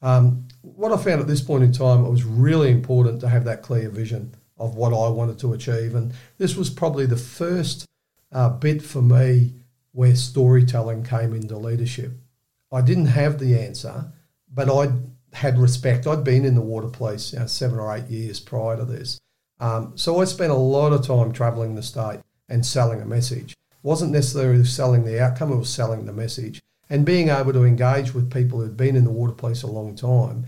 Um, 0.01 0.47
what 0.61 0.91
I 0.91 0.97
found 0.97 1.21
at 1.21 1.27
this 1.27 1.41
point 1.41 1.63
in 1.63 1.71
time, 1.71 2.05
it 2.05 2.09
was 2.09 2.25
really 2.25 2.69
important 2.69 3.21
to 3.21 3.29
have 3.29 3.45
that 3.45 3.61
clear 3.61 3.89
vision 3.89 4.35
of 4.57 4.75
what 4.75 4.93
I 4.93 5.09
wanted 5.09 5.39
to 5.39 5.53
achieve. 5.53 5.95
And 5.95 6.13
this 6.37 6.55
was 6.55 6.69
probably 6.69 7.05
the 7.05 7.17
first 7.17 7.85
uh, 8.31 8.49
bit 8.49 8.81
for 8.81 9.01
me 9.01 9.53
where 9.93 10.15
storytelling 10.15 11.03
came 11.03 11.33
into 11.33 11.57
leadership. 11.57 12.11
I 12.71 12.81
didn't 12.81 13.05
have 13.05 13.39
the 13.39 13.57
answer, 13.57 14.11
but 14.51 14.69
I 14.69 14.91
had 15.33 15.57
respect. 15.57 16.05
I'd 16.05 16.23
been 16.23 16.45
in 16.45 16.55
the 16.55 16.61
water 16.61 16.89
police 16.89 17.33
you 17.33 17.39
know, 17.39 17.47
seven 17.47 17.79
or 17.79 17.95
eight 17.95 18.09
years 18.09 18.39
prior 18.39 18.75
to 18.77 18.85
this. 18.85 19.19
Um, 19.59 19.93
so 19.95 20.19
I 20.19 20.25
spent 20.25 20.51
a 20.51 20.55
lot 20.55 20.93
of 20.93 21.05
time 21.05 21.31
travelling 21.31 21.75
the 21.75 21.83
state 21.83 22.19
and 22.49 22.65
selling 22.65 23.01
a 23.01 23.05
message. 23.05 23.55
Wasn't 23.81 24.11
necessarily 24.11 24.65
selling 24.65 25.05
the 25.05 25.21
outcome, 25.21 25.51
it 25.51 25.57
was 25.57 25.69
selling 25.69 26.05
the 26.05 26.13
message. 26.13 26.61
And 26.89 27.05
being 27.05 27.29
able 27.29 27.53
to 27.53 27.63
engage 27.63 28.13
with 28.13 28.33
people 28.33 28.59
who'd 28.59 28.77
been 28.77 28.95
in 28.95 29.03
the 29.03 29.11
water 29.11 29.33
police 29.33 29.63
a 29.63 29.67
long 29.67 29.95
time 29.95 30.45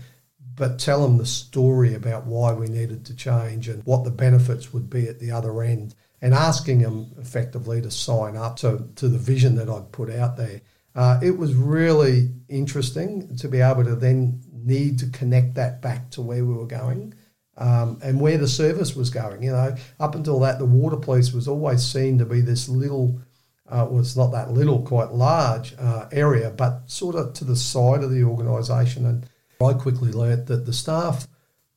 but 0.56 0.78
tell 0.78 1.02
them 1.02 1.18
the 1.18 1.26
story 1.26 1.94
about 1.94 2.26
why 2.26 2.52
we 2.52 2.66
needed 2.66 3.04
to 3.06 3.14
change 3.14 3.68
and 3.68 3.84
what 3.84 4.04
the 4.04 4.10
benefits 4.10 4.72
would 4.72 4.90
be 4.90 5.06
at 5.08 5.20
the 5.20 5.30
other 5.30 5.62
end, 5.62 5.94
and 6.20 6.34
asking 6.34 6.80
them 6.80 7.12
effectively 7.18 7.80
to 7.82 7.90
sign 7.90 8.36
up 8.36 8.56
to, 8.56 8.88
to 8.96 9.08
the 9.08 9.18
vision 9.18 9.54
that 9.56 9.68
I'd 9.68 9.92
put 9.92 10.10
out 10.10 10.36
there. 10.36 10.62
Uh, 10.94 11.20
it 11.22 11.36
was 11.36 11.54
really 11.54 12.30
interesting 12.48 13.36
to 13.36 13.48
be 13.48 13.60
able 13.60 13.84
to 13.84 13.94
then 13.94 14.40
need 14.52 14.98
to 15.00 15.06
connect 15.10 15.54
that 15.54 15.82
back 15.82 16.10
to 16.12 16.22
where 16.22 16.44
we 16.44 16.54
were 16.54 16.66
going. 16.66 17.14
Um, 17.58 17.98
and 18.02 18.20
where 18.20 18.36
the 18.36 18.46
service 18.46 18.94
was 18.94 19.08
going. 19.08 19.42
You 19.42 19.52
know, 19.52 19.74
up 19.98 20.14
until 20.14 20.38
that, 20.40 20.58
the 20.58 20.66
water 20.66 20.98
police 20.98 21.32
was 21.32 21.48
always 21.48 21.82
seen 21.82 22.18
to 22.18 22.26
be 22.26 22.42
this 22.42 22.68
little, 22.68 23.18
uh, 23.66 23.88
it's 23.92 24.14
not 24.14 24.32
that 24.32 24.50
little, 24.50 24.82
quite 24.82 25.12
large 25.12 25.74
uh, 25.78 26.04
area, 26.12 26.50
but 26.50 26.82
sort 26.84 27.14
of 27.14 27.32
to 27.32 27.44
the 27.44 27.56
side 27.56 28.02
of 28.02 28.10
the 28.10 28.24
organisation. 28.24 29.06
And 29.06 29.26
I 29.60 29.72
quickly 29.72 30.12
learnt 30.12 30.46
that 30.46 30.66
the 30.66 30.72
staff 30.72 31.26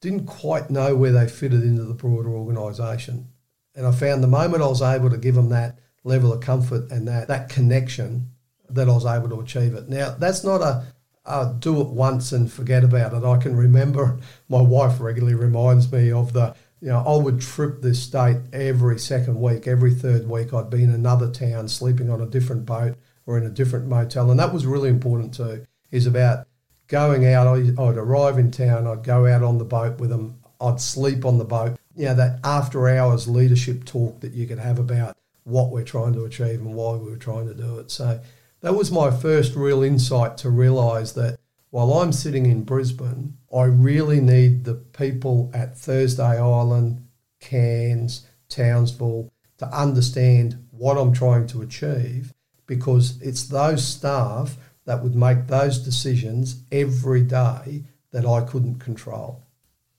didn't 0.02 0.26
quite 0.26 0.70
know 0.70 0.96
where 0.96 1.12
they 1.12 1.28
fitted 1.28 1.64
into 1.64 1.84
the 1.84 1.94
broader 1.94 2.30
organisation. 2.30 3.28
And 3.76 3.86
I 3.86 3.92
found 3.92 4.24
the 4.24 4.28
moment 4.28 4.64
I 4.64 4.68
was 4.68 4.82
able 4.82 5.10
to 5.10 5.18
give 5.18 5.36
them 5.36 5.50
that 5.50 5.80
level 6.04 6.34
of 6.34 6.42
comfort 6.42 6.92
and 6.92 7.08
that, 7.08 7.28
that 7.28 7.50
connection, 7.50 8.32
that 8.70 8.90
I 8.90 8.94
was 8.94 9.06
able 9.06 9.30
to 9.30 9.42
achieve 9.42 9.74
it. 9.74 9.90
Now, 9.90 10.16
that's 10.18 10.44
not 10.44 10.62
a, 10.62 10.86
a 11.26 11.56
do 11.60 11.82
it 11.82 11.88
once 11.88 12.32
and 12.32 12.52
forget 12.52 12.84
about 12.84 13.14
it. 13.14 13.26
I 13.26 13.38
can 13.38 13.56
remember 13.56 14.20
my 14.48 14.62
wife 14.62 15.00
regularly 15.00 15.36
reminds 15.36 15.92
me 15.92 16.12
of 16.12 16.34
the, 16.34 16.56
you 16.82 16.90
know, 16.90 17.04
I 17.06 17.22
would 17.22 17.42
trip 17.42 17.82
this 17.82 18.02
state 18.02 18.38
every 18.54 19.00
second 19.00 19.40
week, 19.40 19.68
every 19.68 19.94
third 19.94 20.30
week. 20.30 20.54
I'd 20.54 20.70
be 20.70 20.84
in 20.84 20.94
another 20.94 21.30
town, 21.30 21.68
sleeping 21.68 22.10
on 22.10 22.22
a 22.22 22.26
different 22.26 22.66
boat 22.66 22.98
or 23.26 23.38
in 23.38 23.46
a 23.46 23.50
different 23.50 23.88
motel. 23.88 24.32
And 24.32 24.40
that 24.40 24.54
was 24.54 24.66
really 24.66 24.90
important 24.90 25.34
too, 25.34 25.66
is 25.92 26.08
about 26.08 26.48
going 26.90 27.26
out, 27.28 27.48
I'd 27.48 27.98
arrive 27.98 28.38
in 28.38 28.52
town, 28.52 28.86
I'd 28.86 29.04
go 29.04 29.26
out 29.28 29.44
on 29.44 29.58
the 29.58 29.66
boat 29.66 30.00
with 30.00 30.10
them, 30.10 30.40
I'd 30.60 30.82
sleep 30.82 31.24
on 31.24 31.38
the 31.38 31.46
boat. 31.46 31.78
You 31.96 32.06
know, 32.06 32.16
that 32.16 32.40
after 32.44 32.90
hours 32.90 33.28
leadership 33.28 33.86
talk 33.86 34.20
that 34.20 34.34
you 34.34 34.48
could 34.48 34.60
have 34.60 34.80
about 34.80 35.16
what 35.44 35.72
we're 35.72 35.84
trying 35.84 36.14
to 36.14 36.26
achieve 36.26 36.60
and 36.60 36.74
why 36.74 36.96
we 36.96 37.10
were 37.10 37.18
trying 37.18 37.48
to 37.48 37.54
do 37.54 37.80
it. 37.80 37.92
So 37.92 38.20
that 38.62 38.76
was 38.76 38.92
my 38.92 39.12
first 39.12 39.56
real 39.56 39.84
insight 39.84 40.38
to 40.40 40.50
realise 40.50 41.14
that 41.14 41.40
while 41.70 41.94
I'm 41.94 42.12
sitting 42.12 42.46
in 42.46 42.64
Brisbane, 42.64 43.38
I 43.56 43.64
really 43.64 44.20
need 44.20 44.66
the 44.66 44.76
people 44.76 45.52
at 45.54 45.78
Thursday 45.78 46.40
Island, 46.40 47.08
Cairns, 47.40 48.26
Townsville 48.50 49.32
to 49.60 49.68
understand 49.68 50.66
what 50.72 50.98
I'm 50.98 51.14
trying 51.14 51.46
to 51.48 51.62
achieve 51.62 52.34
because 52.66 53.22
it's 53.22 53.44
those 53.48 53.86
staff 53.86 54.58
that 54.90 55.04
would 55.04 55.14
make 55.14 55.46
those 55.46 55.78
decisions 55.78 56.64
every 56.72 57.22
day 57.22 57.84
that 58.10 58.26
I 58.26 58.42
couldn't 58.42 58.80
control. 58.80 59.44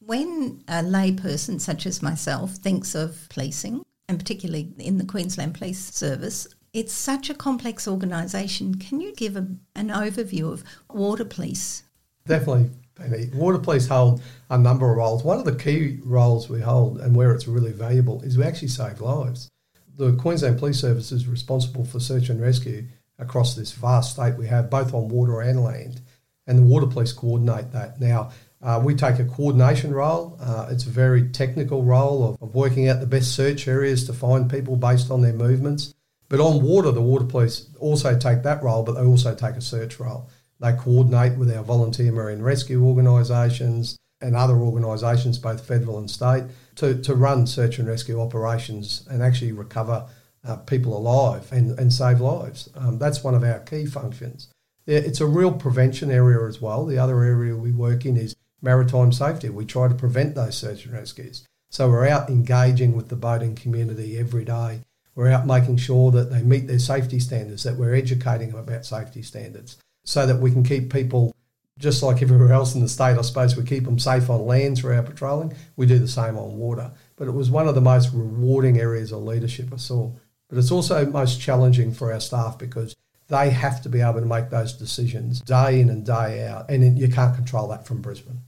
When 0.00 0.64
a 0.66 0.82
layperson 0.82 1.61
such 1.61 1.87
as 1.87 2.02
myself 2.02 2.56
thinks 2.56 2.97
of 2.97 3.28
policing, 3.28 3.85
and 4.09 4.18
particularly 4.18 4.73
in 4.78 4.99
the 4.99 5.04
Queensland 5.04 5.54
Police 5.54 5.94
Service, 5.94 6.49
it's 6.73 6.92
such 6.92 7.30
a 7.30 7.35
complex 7.35 7.87
organisation. 7.87 8.75
Can 8.75 9.00
you 9.00 9.14
give 9.14 9.37
a, 9.37 9.47
an 9.76 9.90
overview 9.90 10.52
of 10.52 10.64
Water 10.92 11.25
Police? 11.25 11.85
Definitely, 12.26 12.70
Penny. 12.97 13.30
Water 13.32 13.59
Police 13.59 13.87
hold 13.87 14.20
a 14.50 14.59
number 14.59 14.90
of 14.90 14.97
roles. 14.97 15.23
One 15.23 15.38
of 15.38 15.44
the 15.44 15.54
key 15.54 16.00
roles 16.02 16.49
we 16.49 16.62
hold 16.62 17.00
and 17.00 17.14
where 17.14 17.32
it's 17.32 17.47
really 17.47 17.70
valuable 17.70 18.23
is 18.23 18.37
we 18.37 18.42
actually 18.42 18.68
save 18.68 19.00
lives. 19.00 19.49
The 19.97 20.14
Queensland 20.14 20.59
Police 20.59 20.80
Service 20.80 21.12
is 21.12 21.28
responsible 21.28 21.85
for 21.85 22.00
search 22.00 22.28
and 22.28 22.42
rescue 22.42 22.88
across 23.20 23.54
this 23.54 23.72
vast 23.72 24.12
state 24.12 24.36
we 24.36 24.46
have, 24.46 24.70
both 24.70 24.94
on 24.94 25.08
water 25.08 25.40
and 25.40 25.62
land. 25.62 26.00
And 26.46 26.58
the 26.58 26.62
water 26.62 26.86
police 26.86 27.12
coordinate 27.12 27.72
that. 27.72 28.00
Now, 28.00 28.30
uh, 28.62 28.80
we 28.84 28.94
take 28.94 29.18
a 29.18 29.24
coordination 29.24 29.92
role. 29.92 30.36
Uh, 30.40 30.68
it's 30.70 30.84
a 30.84 30.90
very 30.90 31.28
technical 31.28 31.82
role 31.82 32.28
of, 32.28 32.42
of, 32.42 32.54
working 32.54 32.88
out 32.88 33.00
the 33.00 33.06
best 33.06 33.34
search 33.34 33.66
areas 33.66 34.04
to 34.06 34.12
find 34.12 34.50
people 34.50 34.76
based 34.76 35.10
on 35.10 35.22
their 35.22 35.32
movements. 35.32 35.94
But 36.28 36.40
on 36.40 36.62
water, 36.62 36.90
the 36.90 37.00
water 37.00 37.24
police 37.24 37.68
also 37.78 38.18
take 38.18 38.42
that 38.42 38.62
role, 38.62 38.82
but 38.82 38.92
they 38.92 39.02
also 39.02 39.34
take 39.34 39.56
a 39.56 39.60
search 39.62 39.98
role. 39.98 40.28
They 40.60 40.72
coordinate 40.74 41.38
with 41.38 41.54
our 41.54 41.64
volunteer 41.64 42.12
marine 42.12 42.42
rescue 42.42 42.84
organisations 42.84 43.98
and 44.20 44.36
other 44.36 44.56
organisations, 44.56 45.38
both 45.38 45.66
federal 45.66 45.98
and 45.98 46.10
state, 46.10 46.44
to, 46.76 47.00
to 47.02 47.14
run 47.14 47.46
search 47.46 47.78
and 47.78 47.88
rescue 47.88 48.20
operations 48.20 49.06
and 49.10 49.22
actually 49.22 49.52
recover 49.52 50.06
uh, 50.47 50.56
people 50.56 50.97
alive 50.97 51.50
and, 51.52 51.78
and 51.78 51.92
save 51.92 52.20
lives. 52.20 52.68
Um, 52.75 52.99
that's 52.99 53.23
one 53.23 53.35
of 53.35 53.44
our 53.44 53.61
key 53.61 53.87
functions. 53.87 54.49
It's 54.87 55.20
a 55.20 55.26
real 55.26 55.52
prevention 55.52 56.11
area 56.11 56.47
as 56.49 56.61
well. 56.61 56.87
The 56.87 56.99
other 56.99 57.23
area 57.23 57.54
we 57.54 57.70
work 57.70 58.06
in 58.06 58.16
is 58.16 58.35
maritime 58.62 59.12
safety. 59.12 59.49
We 59.49 59.64
try 59.64 59.88
to 59.88 59.94
prevent 59.94 60.35
those 60.35 60.56
search 60.56 60.85
and 60.85 60.94
rescues. 60.94 61.47
So 61.70 61.88
we're 61.88 62.09
out 62.09 62.28
engaging 62.28 62.97
with 62.97 63.09
the 63.09 63.16
boating 63.16 63.54
community 63.54 64.18
every 64.18 64.44
day. 64.44 64.80
We're 65.14 65.30
out 65.30 65.47
making 65.47 65.76
sure 65.76 66.11
that 66.12 66.30
they 66.30 66.42
meet 66.42 66.66
their 66.66 66.78
safety 66.78 67.20
standards, 67.20 67.62
that 67.64 67.76
we're 67.76 67.94
educating 67.94 68.50
them 68.50 68.59
about 68.59 68.87
safety 68.87 69.23
standards, 69.23 69.76
so 70.04 70.26
that 70.26 70.40
we 70.40 70.50
can 70.50 70.64
keep 70.64 70.92
people, 70.92 71.35
just 71.78 72.02
like 72.02 72.23
everywhere 72.23 72.52
else 72.52 72.75
in 72.75 72.80
the 72.80 72.88
state, 72.88 73.18
I 73.18 73.20
suppose 73.20 73.56
we 73.56 73.64
keep 73.64 73.85
them 73.85 73.99
safe 73.99 74.30
on 74.30 74.47
land 74.47 74.78
through 74.78 74.97
our 74.97 75.02
patrolling. 75.02 75.54
We 75.76 75.87
do 75.87 75.99
the 75.99 76.09
same 76.09 76.37
on 76.37 76.56
water. 76.56 76.92
But 77.16 77.28
it 77.28 77.32
was 77.32 77.50
one 77.50 77.68
of 77.68 77.75
the 77.75 77.80
most 77.80 78.12
rewarding 78.12 78.78
areas 78.78 79.12
of 79.12 79.23
leadership 79.23 79.73
I 79.73 79.76
saw 79.76 80.11
but 80.50 80.59
it's 80.59 80.71
also 80.71 81.07
most 81.07 81.40
challenging 81.40 81.92
for 81.92 82.12
our 82.12 82.21
staff 82.21 82.59
because 82.59 82.95
they 83.28 83.50
have 83.50 83.80
to 83.83 83.88
be 83.88 84.00
able 84.00 84.21
to 84.21 84.26
make 84.26 84.50
those 84.50 84.75
decisions 84.75 85.40
day 85.40 85.80
in 85.80 85.88
and 85.88 86.04
day 86.04 86.47
out, 86.47 86.69
and 86.69 86.99
you 86.99 87.09
can't 87.09 87.35
control 87.35 87.69
that 87.69 87.87
from 87.87 88.02
Brisbane. 88.02 88.40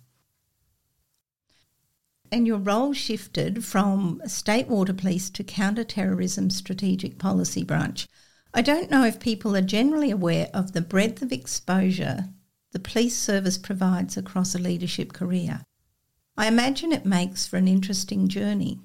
And 2.31 2.47
your 2.47 2.59
role 2.59 2.93
shifted 2.93 3.65
from 3.65 4.21
State 4.27 4.67
Water 4.69 4.93
Police 4.93 5.31
to 5.31 5.45
Counter-Terrorism 5.45 6.51
Strategic 6.51 7.19
Policy 7.19 7.63
Branch. 7.63 8.07
I 8.53 8.61
don't 8.61 8.91
know 8.91 9.05
if 9.05 9.21
people 9.21 9.57
are 9.57 9.63
generally 9.63 10.11
aware 10.11 10.49
of 10.53 10.73
the 10.73 10.83
breadth 10.83 11.23
of 11.23 11.33
exposure 11.33 12.25
the 12.73 12.79
police 12.79 13.17
service 13.17 13.59
provides 13.59 14.17
across 14.17 14.55
a 14.55 14.59
leadership 14.59 15.13
career. 15.13 15.61
I 16.37 16.49
imagine 16.49 16.91
it 16.91 17.05
makes 17.05 17.47
for 17.47 17.59
an 17.59 17.69
interesting 17.69 18.29
journey. 18.29 18.81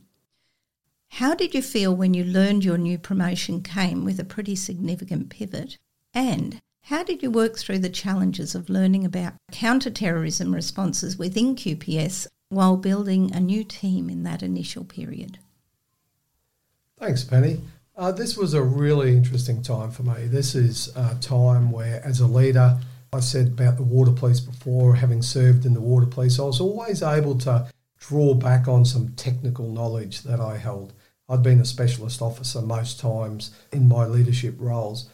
How 1.10 1.34
did 1.34 1.56
you 1.56 1.64
feel 1.64 1.96
when 1.96 2.14
you 2.14 2.24
learned 2.24 2.64
your 2.64 2.78
new 2.78 3.00
promotion 3.00 3.64
came 3.64 4.06
with 4.06 4.20
a 4.20 4.24
pretty 4.24 4.56
significant 4.56 5.30
pivot? 5.30 5.78
And 6.14 6.60
how 6.84 7.04
did 7.04 7.24
you 7.24 7.32
work 7.32 7.58
through 7.58 7.80
the 7.80 7.90
challenges 7.90 8.54
of 8.54 8.70
learning 8.70 9.04
about 9.04 9.34
counter-terrorism 9.52 10.54
responses 10.54 11.18
within 11.18 11.56
QPS 11.56 12.28
while 12.50 12.78
building 12.78 13.34
a 13.34 13.40
new 13.40 13.64
team 13.64 14.10
in 14.10 14.24
that 14.24 14.44
initial 14.44 14.84
period? 14.84 15.40
Thanks, 17.00 17.24
Penny. 17.24 17.62
Uh, 17.96 18.12
this 18.12 18.38
was 18.38 18.54
a 18.54 18.62
really 18.62 19.18
interesting 19.18 19.64
time 19.64 19.90
for 19.90 20.04
me. 20.04 20.28
This 20.28 20.54
is 20.54 20.96
a 20.96 21.16
time 21.16 21.72
where, 21.72 22.00
as 22.06 22.20
a 22.20 22.28
leader, 22.28 22.80
I 23.12 23.22
said 23.22 23.48
about 23.48 23.78
the 23.78 23.84
water 23.84 24.12
police 24.12 24.40
before, 24.40 24.96
having 24.96 25.24
served 25.24 25.66
in 25.66 25.74
the 25.74 25.82
water 25.82 26.06
police, 26.06 26.40
I 26.40 26.44
was 26.44 26.62
always 26.62 27.02
able 27.02 27.38
to 27.40 27.68
draw 28.00 28.34
back 28.34 28.68
on 28.68 28.86
some 28.86 29.10
technical 29.16 29.72
knowledge 29.72 30.22
that 30.22 30.40
I 30.40 30.58
held. 30.58 30.94
I'd 31.30 31.44
been 31.44 31.60
a 31.60 31.66
specialist 31.66 32.22
officer 32.22 32.62
most 32.62 33.00
times 33.00 33.52
in 33.74 33.88
my 33.88 34.06
leadership 34.06 34.56
roles. 34.58 35.10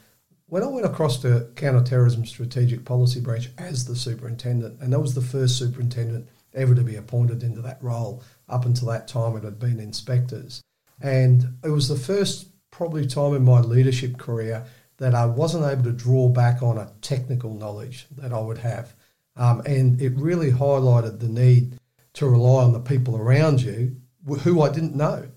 When 0.45 0.61
I 0.61 0.67
went 0.67 0.85
across 0.85 1.19
to 1.21 1.47
Counterterrorism 1.55 2.25
Strategic 2.25 2.85
Policy 2.85 3.19
Branch 3.19 3.49
as 3.57 3.85
the 3.85 3.95
superintendent, 3.95 4.79
and 4.79 4.93
that 4.93 4.99
was 4.99 5.15
the 5.15 5.21
first 5.21 5.57
superintendent 5.57 6.29
ever 6.53 6.75
to 6.75 6.83
be 6.83 6.95
appointed 6.95 7.41
into 7.41 7.61
that 7.61 7.81
role, 7.81 8.21
up 8.47 8.65
until 8.65 8.89
that 8.89 9.07
time 9.07 9.35
it 9.35 9.43
had 9.43 9.57
been 9.57 9.79
inspectors. 9.79 10.61
And 11.01 11.57
it 11.63 11.69
was 11.69 11.87
the 11.87 11.95
first 11.95 12.49
probably 12.69 13.07
time 13.07 13.33
in 13.33 13.43
my 13.43 13.61
leadership 13.61 14.17
career 14.19 14.65
that 14.97 15.15
I 15.15 15.25
wasn't 15.25 15.65
able 15.65 15.83
to 15.85 15.91
draw 15.91 16.29
back 16.29 16.61
on 16.61 16.77
a 16.77 16.91
technical 17.01 17.55
knowledge 17.55 18.07
that 18.17 18.31
I 18.31 18.39
would 18.39 18.59
have. 18.59 18.93
Um, 19.35 19.61
and 19.65 19.99
it 19.99 20.13
really 20.15 20.51
highlighted 20.51 21.19
the 21.19 21.27
need 21.27 21.79
to 22.13 22.27
rely 22.27 22.63
on 22.63 22.73
the 22.73 22.79
people 22.79 23.17
around 23.17 23.61
you 23.61 23.95
who 24.43 24.61
I 24.61 24.69
didn't 24.69 24.95
know. 24.95 25.27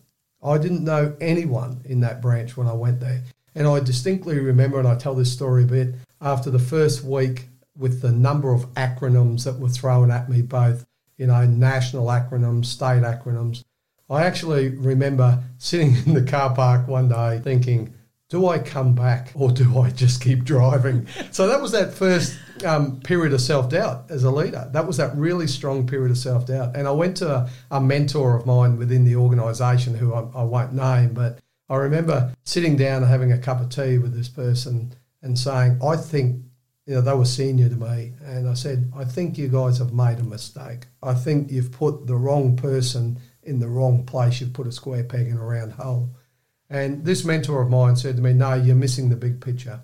I 0.42 0.58
didn't 0.58 0.84
know 0.84 1.16
anyone 1.20 1.80
in 1.84 2.00
that 2.00 2.20
branch 2.20 2.56
when 2.56 2.66
I 2.66 2.72
went 2.72 3.00
there. 3.00 3.22
And 3.54 3.66
I 3.66 3.80
distinctly 3.80 4.38
remember, 4.38 4.78
and 4.78 4.86
I 4.86 4.96
tell 4.96 5.14
this 5.14 5.32
story 5.32 5.64
a 5.64 5.66
bit, 5.66 5.94
after 6.20 6.50
the 6.50 6.58
first 6.58 7.02
week 7.02 7.48
with 7.76 8.02
the 8.02 8.12
number 8.12 8.52
of 8.52 8.72
acronyms 8.74 9.44
that 9.44 9.58
were 9.58 9.68
thrown 9.68 10.10
at 10.10 10.28
me, 10.28 10.42
both, 10.42 10.86
you 11.16 11.26
know, 11.26 11.44
national 11.46 12.06
acronyms, 12.06 12.66
state 12.66 13.02
acronyms, 13.02 13.64
I 14.08 14.24
actually 14.24 14.68
remember 14.68 15.42
sitting 15.58 15.96
in 16.06 16.14
the 16.14 16.22
car 16.22 16.54
park 16.54 16.86
one 16.86 17.08
day 17.08 17.40
thinking, 17.42 17.94
do 18.28 18.48
I 18.48 18.58
come 18.58 18.94
back 18.94 19.30
or 19.34 19.50
do 19.50 19.78
I 19.78 19.90
just 19.90 20.20
keep 20.20 20.44
driving? 20.44 21.06
so 21.30 21.48
that 21.48 21.60
was 21.60 21.72
that 21.72 21.94
first 21.94 22.36
um, 22.64 23.00
period 23.00 23.32
of 23.32 23.40
self 23.40 23.70
doubt 23.70 24.06
as 24.10 24.24
a 24.24 24.30
leader. 24.30 24.68
That 24.72 24.86
was 24.86 24.96
that 24.96 25.16
really 25.16 25.46
strong 25.46 25.86
period 25.86 26.10
of 26.10 26.18
self 26.18 26.46
doubt. 26.46 26.76
And 26.76 26.86
I 26.86 26.92
went 26.92 27.16
to 27.18 27.28
a, 27.28 27.50
a, 27.70 27.80
mentor 27.80 28.36
of 28.36 28.46
mine 28.46 28.76
within 28.76 29.04
the 29.04 29.16
organisation 29.16 29.94
who 29.94 30.14
I, 30.14 30.20
I 30.34 30.42
won't 30.44 30.72
name, 30.72 31.14
but 31.14 31.40
I 31.68 31.76
remember 31.76 32.34
sitting 32.44 32.76
down 32.76 33.02
and 33.02 33.10
having 33.10 33.32
a 33.32 33.38
cup 33.38 33.60
of 33.60 33.68
tea 33.68 33.98
with 33.98 34.14
this 34.14 34.28
person 34.28 34.94
and 35.22 35.38
saying, 35.38 35.80
I 35.84 35.96
think, 35.96 36.44
you 36.86 36.94
know, 36.94 37.00
they 37.00 37.14
were 37.14 37.24
senior 37.24 37.68
to 37.68 37.74
me. 37.74 38.12
And 38.24 38.48
I 38.48 38.54
said, 38.54 38.92
I 38.96 39.04
think 39.04 39.36
you 39.36 39.48
guys 39.48 39.78
have 39.78 39.92
made 39.92 40.18
a 40.20 40.24
mistake. 40.24 40.86
I 41.02 41.14
think 41.14 41.50
you've 41.50 41.72
put 41.72 42.06
the 42.06 42.14
wrong 42.14 42.56
person 42.56 43.18
in 43.42 43.58
the 43.58 43.68
wrong 43.68 44.04
place. 44.04 44.40
You've 44.40 44.52
put 44.52 44.68
a 44.68 44.72
square 44.72 45.04
peg 45.04 45.26
in 45.26 45.36
a 45.36 45.44
round 45.44 45.72
hole. 45.72 46.10
And 46.70 47.04
this 47.04 47.24
mentor 47.24 47.62
of 47.62 47.70
mine 47.70 47.96
said 47.96 48.16
to 48.16 48.22
me, 48.22 48.32
No, 48.32 48.54
you're 48.54 48.76
missing 48.76 49.08
the 49.08 49.16
big 49.16 49.40
picture. 49.40 49.80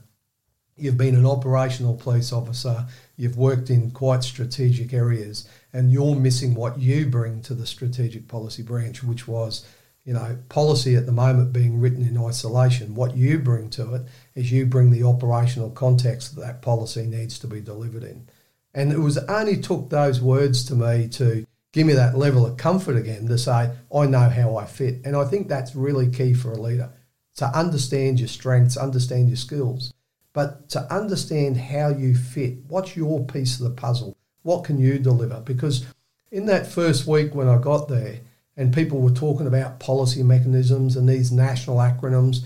You've 0.82 0.98
been 0.98 1.14
an 1.14 1.24
operational 1.24 1.94
police 1.94 2.32
officer, 2.32 2.86
you've 3.16 3.36
worked 3.36 3.70
in 3.70 3.92
quite 3.92 4.24
strategic 4.24 4.92
areas, 4.92 5.48
and 5.72 5.92
you're 5.92 6.16
missing 6.16 6.56
what 6.56 6.80
you 6.80 7.06
bring 7.06 7.40
to 7.42 7.54
the 7.54 7.66
strategic 7.66 8.26
policy 8.26 8.64
branch, 8.64 9.04
which 9.04 9.28
was, 9.28 9.64
you 10.04 10.12
know, 10.12 10.36
policy 10.48 10.96
at 10.96 11.06
the 11.06 11.12
moment 11.12 11.52
being 11.52 11.78
written 11.78 12.04
in 12.04 12.18
isolation. 12.18 12.96
What 12.96 13.16
you 13.16 13.38
bring 13.38 13.70
to 13.70 13.94
it 13.94 14.02
is 14.34 14.50
you 14.50 14.66
bring 14.66 14.90
the 14.90 15.04
operational 15.04 15.70
context 15.70 16.34
that 16.34 16.40
that 16.40 16.62
policy 16.62 17.06
needs 17.06 17.38
to 17.38 17.46
be 17.46 17.60
delivered 17.60 18.02
in. 18.02 18.28
And 18.74 18.90
it 18.90 18.98
was 18.98 19.18
only 19.18 19.58
took 19.58 19.88
those 19.88 20.20
words 20.20 20.64
to 20.64 20.74
me 20.74 21.06
to 21.10 21.46
give 21.72 21.86
me 21.86 21.92
that 21.92 22.18
level 22.18 22.44
of 22.44 22.56
comfort 22.56 22.96
again 22.96 23.28
to 23.28 23.38
say, 23.38 23.70
I 23.94 24.06
know 24.06 24.28
how 24.28 24.56
I 24.56 24.64
fit. 24.64 25.00
And 25.04 25.14
I 25.14 25.26
think 25.26 25.46
that's 25.46 25.76
really 25.76 26.10
key 26.10 26.34
for 26.34 26.50
a 26.50 26.60
leader 26.60 26.90
to 27.36 27.46
understand 27.56 28.18
your 28.18 28.28
strengths, 28.28 28.76
understand 28.76 29.28
your 29.28 29.36
skills, 29.36 29.91
but 30.32 30.68
to 30.70 30.80
understand 30.92 31.56
how 31.56 31.88
you 31.88 32.14
fit. 32.14 32.58
What's 32.68 32.96
your 32.96 33.24
piece 33.24 33.60
of 33.60 33.64
the 33.64 33.80
puzzle? 33.80 34.16
What 34.42 34.64
can 34.64 34.78
you 34.78 34.98
deliver? 34.98 35.40
Because 35.40 35.86
in 36.30 36.46
that 36.46 36.66
first 36.66 37.06
week 37.06 37.34
when 37.34 37.48
I 37.48 37.58
got 37.58 37.88
there 37.88 38.20
and 38.56 38.74
people 38.74 39.00
were 39.00 39.10
talking 39.10 39.46
about 39.46 39.80
policy 39.80 40.22
mechanisms 40.22 40.96
and 40.96 41.08
these 41.08 41.30
national 41.30 41.76
acronyms, 41.76 42.44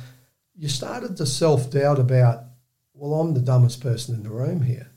you 0.56 0.68
started 0.68 1.16
to 1.16 1.26
self 1.26 1.70
doubt 1.70 1.98
about, 1.98 2.44
well, 2.94 3.20
I'm 3.20 3.34
the 3.34 3.40
dumbest 3.40 3.80
person 3.80 4.14
in 4.14 4.22
the 4.22 4.30
room 4.30 4.62
here. 4.62 4.90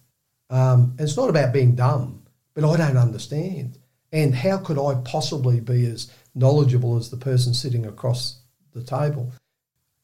Um, 0.50 0.96
and 0.98 1.02
it's 1.02 1.18
not 1.18 1.30
about 1.30 1.54
being 1.54 1.76
dumb, 1.76 2.24
but 2.54 2.63
I 2.63 2.78
don't 2.78 2.98
understand. 2.98 3.78
And 4.12 4.34
how 4.34 4.58
could 4.58 4.80
I 4.80 5.00
possibly 5.04 5.60
be 5.60 5.86
as 5.86 6.12
knowledgeable 6.34 6.98
as 6.98 7.12
the 7.12 7.18
person 7.18 7.54
sitting 7.54 7.86
across 7.86 8.40
the 8.74 8.84
table? 8.84 9.32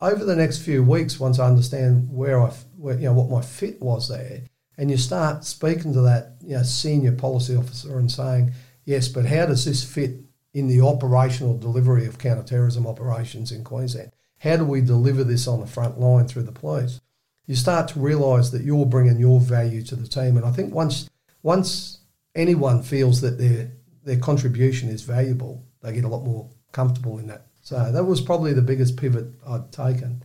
Over 0.05 0.23
the 0.23 0.35
next 0.35 0.59
few 0.59 0.83
weeks, 0.83 1.19
once 1.19 1.39
I 1.39 1.47
understand 1.47 2.09
where 2.11 2.39
I, 2.39 2.51
where, 2.77 2.93
you 2.93 3.05
know, 3.05 3.13
what 3.13 3.31
my 3.31 3.41
fit 3.41 3.81
was 3.81 4.07
there, 4.07 4.43
and 4.77 4.91
you 4.91 4.97
start 4.97 5.43
speaking 5.45 5.93
to 5.93 6.01
that 6.01 6.35
you 6.43 6.55
know, 6.55 6.61
senior 6.61 7.11
policy 7.11 7.55
officer 7.55 7.97
and 7.97 8.11
saying, 8.11 8.51
yes, 8.83 9.07
but 9.07 9.25
how 9.25 9.47
does 9.47 9.65
this 9.65 9.83
fit 9.83 10.17
in 10.53 10.67
the 10.67 10.81
operational 10.81 11.57
delivery 11.57 12.05
of 12.05 12.19
counterterrorism 12.19 12.85
operations 12.85 13.51
in 13.51 13.63
Queensland? 13.63 14.11
How 14.37 14.57
do 14.57 14.65
we 14.65 14.81
deliver 14.81 15.23
this 15.23 15.47
on 15.47 15.59
the 15.59 15.65
front 15.65 15.99
line 15.99 16.27
through 16.27 16.43
the 16.43 16.51
police? 16.51 17.01
You 17.47 17.55
start 17.55 17.87
to 17.87 17.99
realise 17.99 18.51
that 18.51 18.61
you're 18.61 18.85
bringing 18.85 19.17
your 19.17 19.39
value 19.39 19.81
to 19.85 19.95
the 19.95 20.07
team, 20.07 20.37
and 20.37 20.45
I 20.45 20.51
think 20.51 20.71
once 20.71 21.09
once 21.41 21.97
anyone 22.35 22.83
feels 22.83 23.21
that 23.21 23.39
they're 23.39 23.71
their 24.03 24.19
contribution 24.19 24.89
is 24.89 25.01
valuable, 25.01 25.65
they 25.81 25.93
get 25.93 26.03
a 26.03 26.09
lot 26.09 26.23
more 26.23 26.47
comfortable 26.71 27.17
in 27.17 27.25
that. 27.25 27.47
So 27.65 27.91
that 27.91 28.03
was 28.03 28.21
probably 28.21 28.53
the 28.53 28.61
biggest 28.61 28.95
pivot 28.95 29.25
I'd 29.47 29.71
taken. 29.71 30.23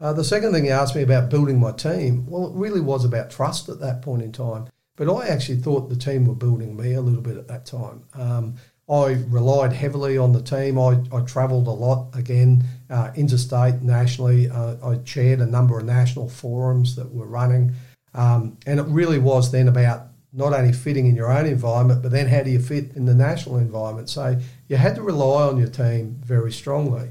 Uh, 0.00 0.14
the 0.14 0.24
second 0.24 0.52
thing 0.52 0.64
you 0.64 0.70
asked 0.70 0.96
me 0.96 1.02
about 1.02 1.28
building 1.28 1.60
my 1.60 1.70
team, 1.70 2.24
well, 2.26 2.46
it 2.46 2.54
really 2.54 2.80
was 2.80 3.04
about 3.04 3.30
trust 3.30 3.68
at 3.68 3.78
that 3.80 4.00
point 4.00 4.22
in 4.22 4.32
time. 4.32 4.68
But 4.96 5.14
I 5.14 5.28
actually 5.28 5.58
thought 5.58 5.90
the 5.90 5.96
team 5.96 6.24
were 6.24 6.34
building 6.34 6.78
me 6.78 6.94
a 6.94 7.02
little 7.02 7.20
bit 7.20 7.36
at 7.36 7.46
that 7.48 7.66
time. 7.66 8.04
Um, 8.14 8.54
I 8.88 9.22
relied 9.28 9.74
heavily 9.74 10.16
on 10.16 10.32
the 10.32 10.40
team. 10.40 10.78
I, 10.78 11.02
I 11.12 11.20
travelled 11.26 11.66
a 11.66 11.72
lot 11.72 12.08
again, 12.16 12.64
uh, 12.88 13.10
interstate, 13.14 13.82
nationally. 13.82 14.48
Uh, 14.48 14.76
I 14.82 14.96
chaired 15.04 15.40
a 15.40 15.46
number 15.46 15.78
of 15.78 15.84
national 15.84 16.30
forums 16.30 16.96
that 16.96 17.12
were 17.12 17.26
running. 17.26 17.74
Um, 18.14 18.56
and 18.66 18.80
it 18.80 18.86
really 18.86 19.18
was 19.18 19.52
then 19.52 19.68
about 19.68 20.07
not 20.32 20.52
only 20.52 20.72
fitting 20.72 21.06
in 21.06 21.16
your 21.16 21.30
own 21.32 21.46
environment, 21.46 22.02
but 22.02 22.12
then 22.12 22.28
how 22.28 22.42
do 22.42 22.50
you 22.50 22.58
fit 22.58 22.92
in 22.94 23.06
the 23.06 23.14
national 23.14 23.56
environment? 23.56 24.08
So 24.08 24.38
you 24.68 24.76
had 24.76 24.94
to 24.96 25.02
rely 25.02 25.44
on 25.44 25.58
your 25.58 25.68
team 25.68 26.20
very 26.22 26.52
strongly. 26.52 27.10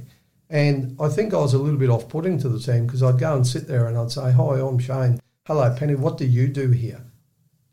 And 0.49 0.95
I 0.99 1.09
think 1.09 1.33
I 1.33 1.37
was 1.37 1.53
a 1.53 1.57
little 1.57 1.79
bit 1.79 1.89
off 1.89 2.07
putting 2.07 2.37
to 2.39 2.49
the 2.49 2.59
team 2.59 2.85
because 2.85 3.03
I'd 3.03 3.19
go 3.19 3.35
and 3.35 3.45
sit 3.45 3.67
there 3.67 3.87
and 3.87 3.97
I'd 3.97 4.11
say, 4.11 4.31
Hi, 4.31 4.59
I'm 4.59 4.79
Shane. 4.79 5.19
Hello, 5.45 5.75
Penny, 5.75 5.95
what 5.95 6.17
do 6.17 6.25
you 6.25 6.47
do 6.47 6.71
here? 6.71 7.03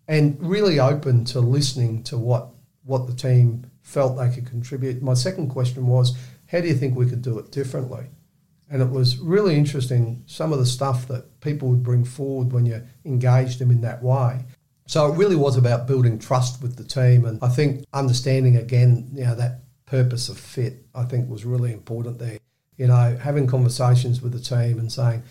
And 0.09 0.37
really 0.41 0.81
open 0.81 1.25
to 1.27 1.41
listening 1.41 2.03
to 2.05 2.19
what, 2.19 2.49
what 2.85 3.07
the 3.07 3.15
team 3.15 3.71
felt 3.83 4.17
they 4.17 4.31
could 4.31 4.47
contribute. 4.47 5.03
My 5.03 5.15
second 5.15 5.51
question 5.51 5.87
was, 5.87 6.17
How 6.47 6.61
do 6.61 6.69
you 6.69 6.75
think 6.75 6.97
we 6.97 7.09
could 7.09 7.23
do 7.23 7.39
it 7.39 7.53
differently? 7.53 8.07
And 8.71 8.83
it 8.83 8.91
was 8.91 9.19
really 9.19 9.57
interesting 9.57 10.25
some 10.27 10.53
of 10.53 10.59
the 10.59 10.67
stuff 10.67 11.07
that 11.09 11.41
people 11.41 11.69
would 11.69 11.83
bring 11.83 12.05
forward 12.05 12.53
when 12.53 12.67
you 12.67 12.83
engaged 13.05 13.59
them 13.61 13.71
in 13.71 13.83
that 13.83 14.03
way. 14.03 14.41
So 14.87 15.11
it 15.11 15.17
really 15.17 15.37
was 15.37 15.57
about 15.57 15.87
building 15.87 16.19
trust 16.19 16.63
with 16.63 16.77
the 16.77 16.85
team, 16.85 17.25
and 17.25 17.39
I 17.43 17.49
think 17.49 17.85
understanding 17.93 18.57
again, 18.57 19.11
you 19.15 19.25
know, 19.25 19.35
that 19.35 19.61
purpose 19.87 20.29
of 20.29 20.39
fit, 20.39 20.87
I 20.95 21.05
think 21.05 21.29
was 21.29 21.45
really 21.45 21.73
important 21.73 22.19
there. 22.19 22.39
You 22.77 22.89
know, 22.89 23.17
having 23.21 23.47
conversations 23.47 24.21
with 24.21 24.33
the 24.33 24.41
team 24.41 24.79
and 24.79 24.93
saying, 24.93 25.23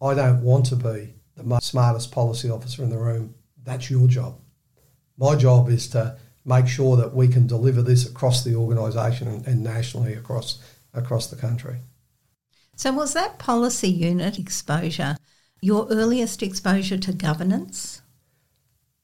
I 0.00 0.14
don't 0.14 0.42
want 0.42 0.66
to 0.66 0.76
be 0.76 1.14
the 1.36 1.60
smartest 1.60 2.10
policy 2.10 2.50
officer 2.50 2.82
in 2.82 2.90
the 2.90 2.98
room. 2.98 3.34
That's 3.62 3.90
your 3.90 4.08
job. 4.08 4.38
My 5.16 5.36
job 5.36 5.68
is 5.68 5.88
to 5.90 6.18
make 6.44 6.66
sure 6.66 6.96
that 6.96 7.14
we 7.14 7.28
can 7.28 7.46
deliver 7.46 7.82
this 7.82 8.08
across 8.08 8.42
the 8.42 8.56
organisation 8.56 9.28
and, 9.46 9.62
nationally 9.62 10.14
across 10.14 10.60
across 10.94 11.28
the 11.28 11.36
country. 11.36 11.76
So, 12.76 12.92
was 12.92 13.14
that 13.14 13.38
policy 13.38 13.88
unit 13.88 14.38
exposure 14.38 15.16
your 15.60 15.86
earliest 15.90 16.42
exposure 16.42 16.98
to 16.98 17.12
governance? 17.12 18.02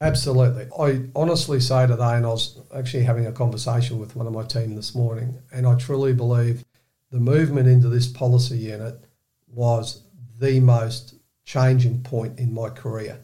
Absolutely. 0.01 0.67
I 0.79 1.09
honestly 1.13 1.59
say 1.59 1.85
today, 1.85 2.15
and 2.15 2.25
I 2.25 2.29
was 2.29 2.61
actually 2.73 3.03
having 3.03 3.25
a 3.25 3.33
conversation 3.33 3.99
with 3.99 4.15
one 4.15 4.27
of 4.27 4.33
my 4.33 4.43
team 4.43 4.75
this 4.75 4.95
morning, 4.95 5.37
and 5.51 5.67
I 5.67 5.75
truly 5.75 6.13
believe 6.13 6.63
the 7.11 7.19
movement 7.19 7.67
into 7.67 7.89
this 7.89 8.07
policy 8.07 8.57
unit 8.57 9.03
was 9.47 10.03
the 10.39 10.61
most 10.61 11.15
changing 11.43 12.01
point 12.03 12.39
in 12.39 12.53
my 12.53 12.69
career. 12.69 13.19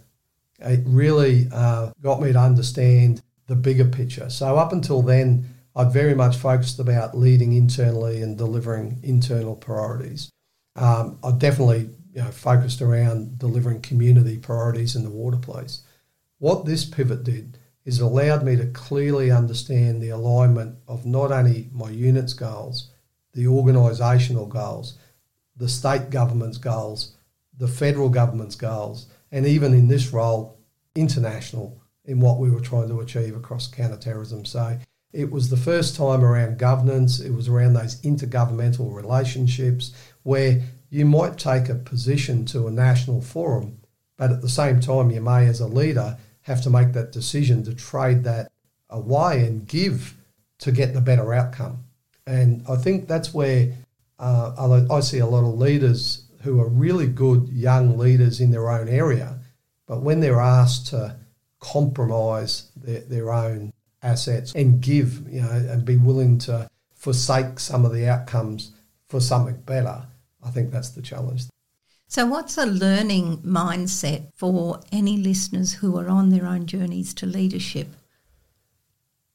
It 0.60 0.82
really 0.86 1.48
uh, 1.52 1.92
got 2.02 2.22
me 2.22 2.34
to 2.34 2.40
understand 2.40 3.22
the 3.48 3.56
bigger 3.56 3.86
picture. 3.86 4.30
So, 4.30 4.58
up 4.58 4.74
until 4.74 5.02
then, 5.02 5.46
I'd 5.78 5.92
very 5.94 6.16
much 6.16 6.36
focused 6.36 6.80
about 6.80 7.18
leading 7.18 7.54
internally 7.54 8.22
and 8.22 8.38
delivering 8.38 9.00
internal 9.04 9.56
priorities. 9.56 10.30
Um, 10.76 11.20
I 11.24 11.32
definitely 11.32 11.90
you 12.14 12.22
know, 12.22 12.32
focused 12.32 12.82
around 12.82 13.40
delivering 13.40 13.82
community 13.82 14.38
priorities 14.38 14.96
in 14.96 15.04
the 15.04 15.10
water 15.10 15.38
police. 15.38 15.84
What 16.46 16.66
this 16.66 16.86
pivot 16.86 17.24
did 17.24 17.58
is 17.86 18.00
allowed 18.00 18.44
me 18.46 18.56
to 18.56 18.68
clearly 18.68 19.32
understand 19.32 20.00
the 20.00 20.10
alignment 20.10 20.78
of 20.88 21.04
not 21.04 21.32
only 21.32 21.72
my 21.72 21.90
unit's 21.90 22.34
goals, 22.34 22.92
the 23.34 23.46
organisational 23.46 24.48
goals, 24.48 25.00
the 25.58 25.68
state 25.68 26.12
government's 26.12 26.60
goals, 26.60 27.16
the 27.58 27.68
federal 27.68 28.10
government's 28.10 28.54
goals, 28.54 29.08
and 29.32 29.48
even 29.48 29.74
in 29.74 29.88
this 29.88 30.14
role, 30.14 30.60
international 30.94 31.82
in 32.04 32.20
what 32.20 32.38
we 32.38 32.52
were 32.52 32.62
trying 32.62 32.90
to 32.90 33.00
achieve 33.00 33.36
across 33.36 33.66
counterterrorism. 33.66 34.46
So 34.46 34.78
it 35.14 35.32
was 35.32 35.50
the 35.50 35.58
first 35.58 35.96
time 35.96 36.24
around 36.24 36.60
governance, 36.60 37.20
it 37.20 37.34
was 37.34 37.48
around 37.48 37.74
those 37.74 38.00
intergovernmental 38.02 38.94
relationships 38.94 39.96
where 40.22 40.62
you 40.92 41.08
might 41.08 41.40
take 41.40 41.70
a 41.70 41.74
position 41.74 42.46
to 42.46 42.68
a 42.68 42.72
national 42.72 43.22
forum, 43.22 43.80
but 44.16 44.32
at 44.32 44.44
the 44.44 44.48
same 44.48 44.80
time, 44.80 45.10
you 45.10 45.22
may, 45.22 45.48
as 45.48 45.60
a 45.60 45.66
leader, 45.66 46.20
have 46.46 46.62
to 46.62 46.70
make 46.70 46.94
that 46.94 47.12
decision 47.12 47.64
to 47.64 47.74
trade 47.74 48.24
that 48.24 48.52
away 48.90 49.46
and 49.46 49.68
give 49.68 50.16
to 50.60 50.72
get 50.72 50.94
the 50.94 51.02
better 51.02 51.34
outcome. 51.34 51.84
And 52.28 52.64
I 52.70 52.76
think 52.76 53.08
that's 53.08 53.34
where 53.34 53.74
uh, 54.20 54.86
I 54.90 55.00
see 55.00 55.20
a 55.20 55.26
lot 55.26 55.48
of 55.48 55.58
leaders 55.58 56.24
who 56.44 56.62
are 56.62 56.70
really 56.70 57.08
good 57.08 57.50
young 57.50 57.98
leaders 57.98 58.40
in 58.40 58.52
their 58.52 58.70
own 58.70 58.88
area, 58.88 59.40
but 59.88 60.02
when 60.02 60.20
they're 60.20 60.40
asked 60.40 60.88
to 60.88 61.18
compromise 61.60 62.70
their, 62.76 63.02
their 63.02 63.34
own 63.34 63.74
assets 64.04 64.54
and 64.54 64.82
give, 64.82 65.28
you 65.28 65.42
know, 65.42 65.50
and 65.50 65.84
be 65.84 65.98
willing 65.98 66.38
to 66.38 66.70
forsake 66.94 67.60
some 67.60 67.86
of 67.86 67.92
the 67.92 68.08
outcomes 68.08 68.72
for 69.08 69.20
something 69.20 69.56
better, 69.66 70.06
I 70.44 70.52
think 70.52 70.70
that's 70.70 70.90
the 70.90 71.02
challenge. 71.02 71.46
So, 72.16 72.26
what's 72.26 72.58
a 72.58 72.66
learning 72.66 73.40
mindset 73.40 74.30
for 74.36 74.80
any 74.90 75.18
listeners 75.18 75.74
who 75.74 76.00
are 76.00 76.08
on 76.08 76.30
their 76.30 76.46
own 76.46 76.66
journeys 76.66 77.14
to 77.16 77.26
leadership? 77.26 77.90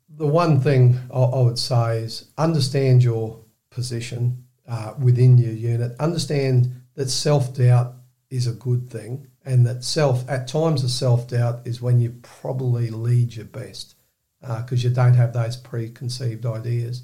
The 0.09 0.27
one 0.27 0.62
thing 0.62 0.99
I 1.12 1.43
would 1.43 1.59
say 1.59 1.99
is 1.99 2.31
understand 2.38 3.05
your 3.05 3.45
position 3.69 4.47
uh, 4.66 4.95
within 4.99 5.37
your 5.37 5.53
unit, 5.53 5.93
understand 6.01 6.73
that 6.95 7.11
self 7.11 7.55
doubt 7.55 7.97
is 8.31 8.47
a 8.47 8.53
good 8.53 8.88
thing, 8.88 9.27
and 9.45 9.66
that 9.66 9.85
self, 9.85 10.27
at 10.27 10.49
times, 10.49 10.81
the 10.81 10.88
self 10.88 11.29
doubt 11.29 11.66
is 11.66 11.83
when 11.83 12.01
you 12.01 12.14
probably 12.23 12.88
lead 12.88 13.37
your 13.37 13.45
best 13.45 13.95
because 14.40 14.83
uh, 14.83 14.88
you 14.88 14.95
don't 14.95 15.12
have 15.12 15.35
those 15.35 15.59
preconceived 15.59 16.47
ideas. 16.47 17.03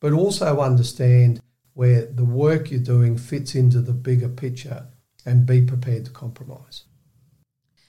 But 0.00 0.14
also 0.14 0.60
understand 0.60 1.42
where 1.74 2.06
the 2.06 2.24
work 2.24 2.70
you're 2.70 2.80
doing 2.80 3.18
fits 3.18 3.54
into 3.54 3.82
the 3.82 3.92
bigger 3.92 4.30
picture 4.30 4.86
and 5.24 5.46
be 5.46 5.62
prepared 5.62 6.06
to 6.06 6.10
compromise. 6.10 6.84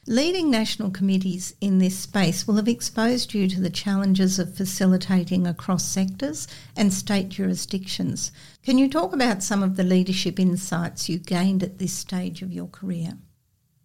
Leading 0.08 0.50
national 0.50 0.90
committees 0.90 1.54
in 1.62 1.78
this 1.78 1.96
space 1.96 2.48
will 2.48 2.56
have 2.56 2.68
exposed 2.68 3.36
you 3.36 3.48
to 3.48 3.62
the 3.62 3.70
challenges 3.70 4.40
of 4.40 4.56
facilitating 4.56 5.46
across 5.46 5.86
sectors 5.86 6.48
and 6.76 6.92
state 6.92 7.30
jurisdictions. 7.30 8.32
Can 8.64 8.80
you 8.80 8.90
talk 8.90 9.14
about 9.14 9.44
some 9.44 9.62
of 9.62 9.76
the 9.76 9.84
leadership 9.84 10.40
insights 10.40 11.08
you 11.08 11.20
gained 11.20 11.62
at 11.62 11.78
this 11.78 11.94
stage 11.94 12.42
of 12.42 12.52
your 12.52 12.68
career? 12.68 13.20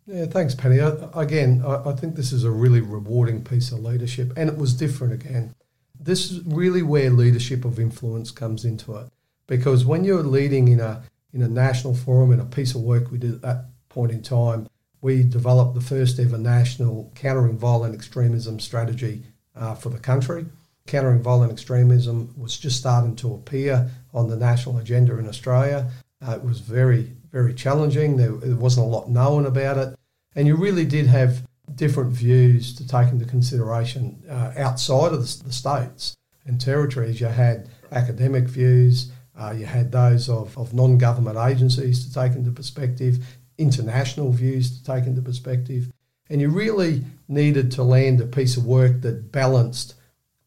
Yeah, 0.07 0.25
thanks, 0.25 0.55
Penny. 0.55 0.81
I, 0.81 0.95
again, 1.15 1.63
I, 1.67 1.91
I, 1.91 1.93
think 1.93 2.15
this 2.15 2.33
is 2.33 2.45
a 2.45 2.51
really 2.51 2.81
rewarding 2.81 3.45
piece 3.45 3.71
of 3.71 3.81
leadership, 3.81 4.33
and 4.37 4.49
it 4.49 4.57
was 4.57 4.73
different 4.73 5.13
again. 5.13 5.55
This 5.99 6.31
is 6.31 6.43
really 6.47 6.83
where 6.83 7.11
leadership 7.11 7.65
of 7.65 7.79
influence 7.79 8.31
comes 8.31 8.65
into 8.65 8.97
it, 8.97 9.09
because 9.47 9.85
when 9.85 10.05
you're 10.05 10.23
leading 10.23 10.69
in 10.69 10.81
a 10.81 11.03
in 11.33 11.43
a 11.43 11.49
national 11.49 11.95
forum 11.95 12.33
in 12.33 12.41
a 12.41 12.45
piece 12.45 12.75
of 12.75 12.83
work 12.83 13.11
we 13.11 13.19
did 13.19 13.35
at 13.35 13.43
that 13.43 13.65
point 13.89 14.13
in 14.13 14.23
time, 14.23 14.69
we 15.01 15.23
developed 15.23 15.75
the 15.75 15.81
first 15.81 16.19
ever 16.19 16.39
national 16.39 17.13
countering 17.15 17.59
violent 17.59 17.95
extremism 17.95 18.59
strategy 18.59 19.23
uh, 19.55 19.75
for 19.75 19.91
the 19.91 19.99
country. 19.99 20.47
Countering 20.87 21.23
violent 21.23 21.53
extremism 21.53 22.33
was 22.37 22.57
just 22.57 22.79
starting 22.79 23.17
to 23.17 23.35
appear 23.35 23.91
on 24.15 24.29
the 24.29 24.37
national 24.37 24.79
agenda 24.79 25.19
in 25.19 25.29
Australia. 25.29 25.91
Uh, 26.27 26.33
it 26.33 26.45
was 26.45 26.61
very 26.61 27.13
very 27.37 27.53
challenging. 27.53 28.17
There, 28.17 28.33
there 28.33 28.57
wasn't 28.57 28.87
a 28.87 28.89
lot 28.89 29.11
known 29.11 29.45
about 29.45 29.77
it. 29.77 29.95
And 30.35 30.47
you 30.47 30.57
really 30.57 30.87
did 30.87 31.07
have 31.07 31.47
different 31.75 32.13
views 32.13 32.75
to 32.77 32.89
take 32.89 33.09
into 33.09 33.27
consideration 33.27 34.23
uh, 34.29 34.53
outside 34.57 35.13
of 35.13 35.21
the, 35.21 35.45
the, 35.45 35.53
states 35.53 36.17
and 36.47 36.59
territories. 36.59 37.21
You 37.21 37.27
had 37.27 37.69
academic 37.93 38.45
views, 38.45 39.13
uh, 39.39 39.55
you 39.57 39.67
had 39.67 39.93
those 39.93 40.29
of, 40.29 40.57
of 40.57 40.73
non 40.73 40.99
government 40.99 41.39
agencies 41.39 42.07
to 42.07 42.13
take 42.13 42.33
into 42.33 42.51
perspective, 42.51 43.19
international 43.59 44.33
views 44.33 44.79
to 44.79 44.85
take 44.85 45.07
into 45.07 45.23
perspective. 45.23 45.91
And 46.29 46.41
you 46.41 46.49
really 46.49 47.05
needed 47.29 47.71
to 47.73 47.83
land 47.83 48.21
a 48.21 48.27
piece 48.27 48.57
of 48.57 48.67
work 48.67 49.03
that 49.03 49.31
balanced 49.33 49.95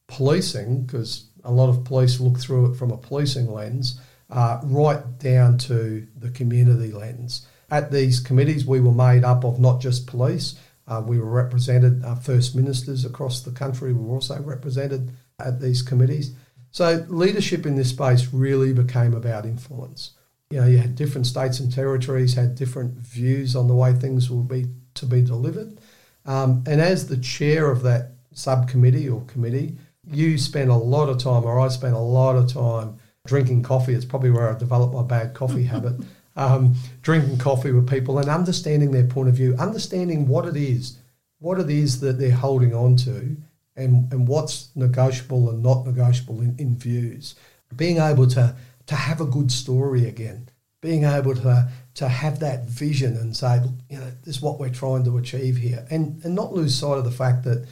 policing, 0.07 0.83
because 0.83 1.27
a 1.43 1.51
lot 1.51 1.69
of 1.69 1.85
police 1.85 2.19
look 2.19 2.39
through 2.39 2.71
it 2.71 2.75
from 2.75 2.91
a 2.91 2.97
policing 2.97 3.51
lens, 3.51 3.99
uh, 4.29 4.59
right 4.63 5.19
down 5.19 5.57
to 5.57 6.05
the 6.17 6.29
community 6.31 6.91
lens. 6.91 7.47
At 7.71 7.91
these 7.91 8.19
committees, 8.19 8.65
we 8.65 8.81
were 8.81 8.91
made 8.91 9.23
up 9.23 9.43
of 9.43 9.59
not 9.59 9.79
just 9.79 10.07
police, 10.07 10.55
uh, 10.87 11.03
we 11.05 11.19
were 11.19 11.29
represented, 11.29 12.03
uh, 12.03 12.15
first 12.15 12.55
ministers 12.55 13.05
across 13.05 13.41
the 13.41 13.51
country 13.51 13.93
were 13.93 14.15
also 14.15 14.41
represented 14.41 15.11
at 15.39 15.61
these 15.61 15.83
committees. 15.83 16.33
So 16.71 17.05
leadership 17.09 17.65
in 17.65 17.75
this 17.75 17.89
space 17.89 18.33
really 18.33 18.73
became 18.73 19.13
about 19.13 19.45
influence. 19.45 20.11
You 20.51 20.61
know, 20.61 20.67
you 20.67 20.77
had 20.77 20.95
different 20.95 21.27
states 21.27 21.59
and 21.59 21.71
territories 21.71 22.33
had 22.33 22.55
different 22.55 22.93
views 22.93 23.55
on 23.55 23.67
the 23.67 23.75
way 23.75 23.93
things 23.93 24.29
will 24.29 24.43
be 24.43 24.67
to 24.95 25.05
be 25.05 25.21
delivered. 25.21 25.79
Um, 26.25 26.63
and 26.67 26.81
as 26.81 27.07
the 27.07 27.17
chair 27.17 27.71
of 27.71 27.83
that 27.83 28.11
subcommittee 28.33 29.09
or 29.09 29.21
committee, 29.25 29.77
you 30.11 30.37
spent 30.37 30.69
a 30.69 30.75
lot 30.75 31.09
of 31.09 31.17
time, 31.17 31.43
or 31.43 31.59
I 31.59 31.67
spent 31.67 31.95
a 31.95 31.99
lot 31.99 32.35
of 32.35 32.51
time 32.51 32.97
drinking 33.27 33.63
coffee. 33.63 33.93
It's 33.93 34.05
probably 34.05 34.31
where 34.31 34.53
I 34.53 34.57
developed 34.57 34.93
my 34.93 35.03
bad 35.03 35.33
coffee 35.33 35.63
habit. 35.75 35.95
Um, 36.35 36.75
drinking 37.01 37.37
coffee 37.37 37.71
with 37.71 37.89
people 37.89 38.17
and 38.17 38.29
understanding 38.29 38.91
their 38.91 39.07
point 39.07 39.27
of 39.27 39.35
view, 39.35 39.55
understanding 39.59 40.27
what 40.27 40.45
it 40.45 40.55
is, 40.55 40.97
what 41.39 41.59
it 41.59 41.69
is 41.69 41.99
that 41.99 42.17
they're 42.17 42.31
holding 42.31 42.73
on 42.73 42.95
to, 42.97 43.35
and, 43.79 44.11
and 44.11 44.27
what's 44.27 44.69
negotiable 44.75 45.49
and 45.49 45.63
not 45.63 45.85
negotiable 45.85 46.41
in, 46.41 46.55
in 46.57 46.77
views. 46.77 47.35
Being 47.75 47.97
able 47.97 48.27
to, 48.27 48.55
to 48.87 48.95
have 48.95 49.21
a 49.21 49.25
good 49.25 49.51
story 49.51 50.07
again, 50.07 50.49
being 50.81 51.03
able 51.03 51.35
to, 51.35 51.69
to 51.95 52.07
have 52.07 52.39
that 52.39 52.65
vision 52.65 53.15
and 53.17 53.35
say, 53.35 53.61
you 53.89 53.97
know, 53.97 54.11
this 54.23 54.37
is 54.37 54.41
what 54.41 54.59
we're 54.59 54.69
trying 54.69 55.03
to 55.05 55.17
achieve 55.17 55.57
here, 55.57 55.85
and, 55.89 56.23
and 56.23 56.35
not 56.35 56.53
lose 56.53 56.77
sight 56.77 56.97
of 56.97 57.05
the 57.05 57.11
fact 57.11 57.43
that 57.43 57.67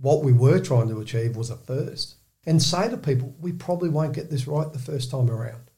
what 0.00 0.22
we 0.22 0.32
were 0.32 0.58
trying 0.58 0.88
to 0.88 1.00
achieve 1.00 1.36
was 1.36 1.50
a 1.50 1.56
first 1.56 2.16
and 2.46 2.62
say 2.62 2.88
to 2.88 2.96
people, 2.96 3.34
we 3.40 3.52
probably 3.52 3.88
won't 3.88 4.14
get 4.14 4.30
this 4.30 4.46
right 4.46 4.70
the 4.72 4.78
first 4.78 5.10
time 5.10 5.30
around. 5.30 5.70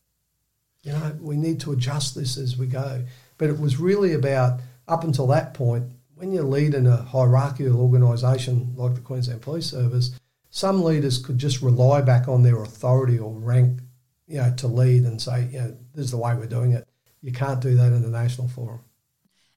You 0.82 0.92
know, 0.92 1.16
we 1.20 1.36
need 1.36 1.60
to 1.60 1.72
adjust 1.72 2.14
this 2.14 2.36
as 2.36 2.56
we 2.56 2.66
go. 2.66 3.04
But 3.38 3.50
it 3.50 3.58
was 3.58 3.78
really 3.78 4.12
about, 4.12 4.60
up 4.88 5.04
until 5.04 5.26
that 5.28 5.54
point, 5.54 5.92
when 6.16 6.32
you 6.32 6.42
lead 6.42 6.74
in 6.74 6.86
a 6.86 6.96
hierarchical 6.96 7.80
organisation 7.80 8.72
like 8.74 8.94
the 8.94 9.00
Queensland 9.02 9.42
Police 9.42 9.66
Service, 9.66 10.18
some 10.50 10.82
leaders 10.82 11.18
could 11.18 11.38
just 11.38 11.60
rely 11.60 12.00
back 12.00 12.26
on 12.26 12.42
their 12.42 12.62
authority 12.62 13.18
or 13.18 13.32
rank, 13.32 13.80
you 14.26 14.38
know, 14.38 14.52
to 14.56 14.66
lead 14.66 15.04
and 15.04 15.20
say, 15.20 15.46
you 15.52 15.58
know, 15.58 15.76
this 15.94 16.06
is 16.06 16.10
the 16.10 16.16
way 16.16 16.34
we're 16.34 16.46
doing 16.46 16.72
it. 16.72 16.88
You 17.20 17.32
can't 17.32 17.60
do 17.60 17.74
that 17.74 17.92
in 17.92 18.02
a 18.02 18.08
national 18.08 18.48
forum. 18.48 18.80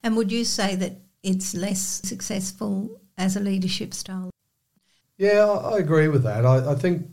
And 0.03 0.17
would 0.17 0.31
you 0.31 0.43
say 0.43 0.75
that 0.75 0.97
it's 1.23 1.53
less 1.55 2.01
successful 2.03 2.99
as 3.17 3.37
a 3.37 3.39
leadership 3.39 3.93
style? 3.93 4.29
Yeah, 5.17 5.45
I, 5.45 5.75
I 5.75 5.77
agree 5.77 6.09
with 6.09 6.23
that. 6.23 6.45
I, 6.45 6.71
I, 6.71 6.75
think 6.75 7.07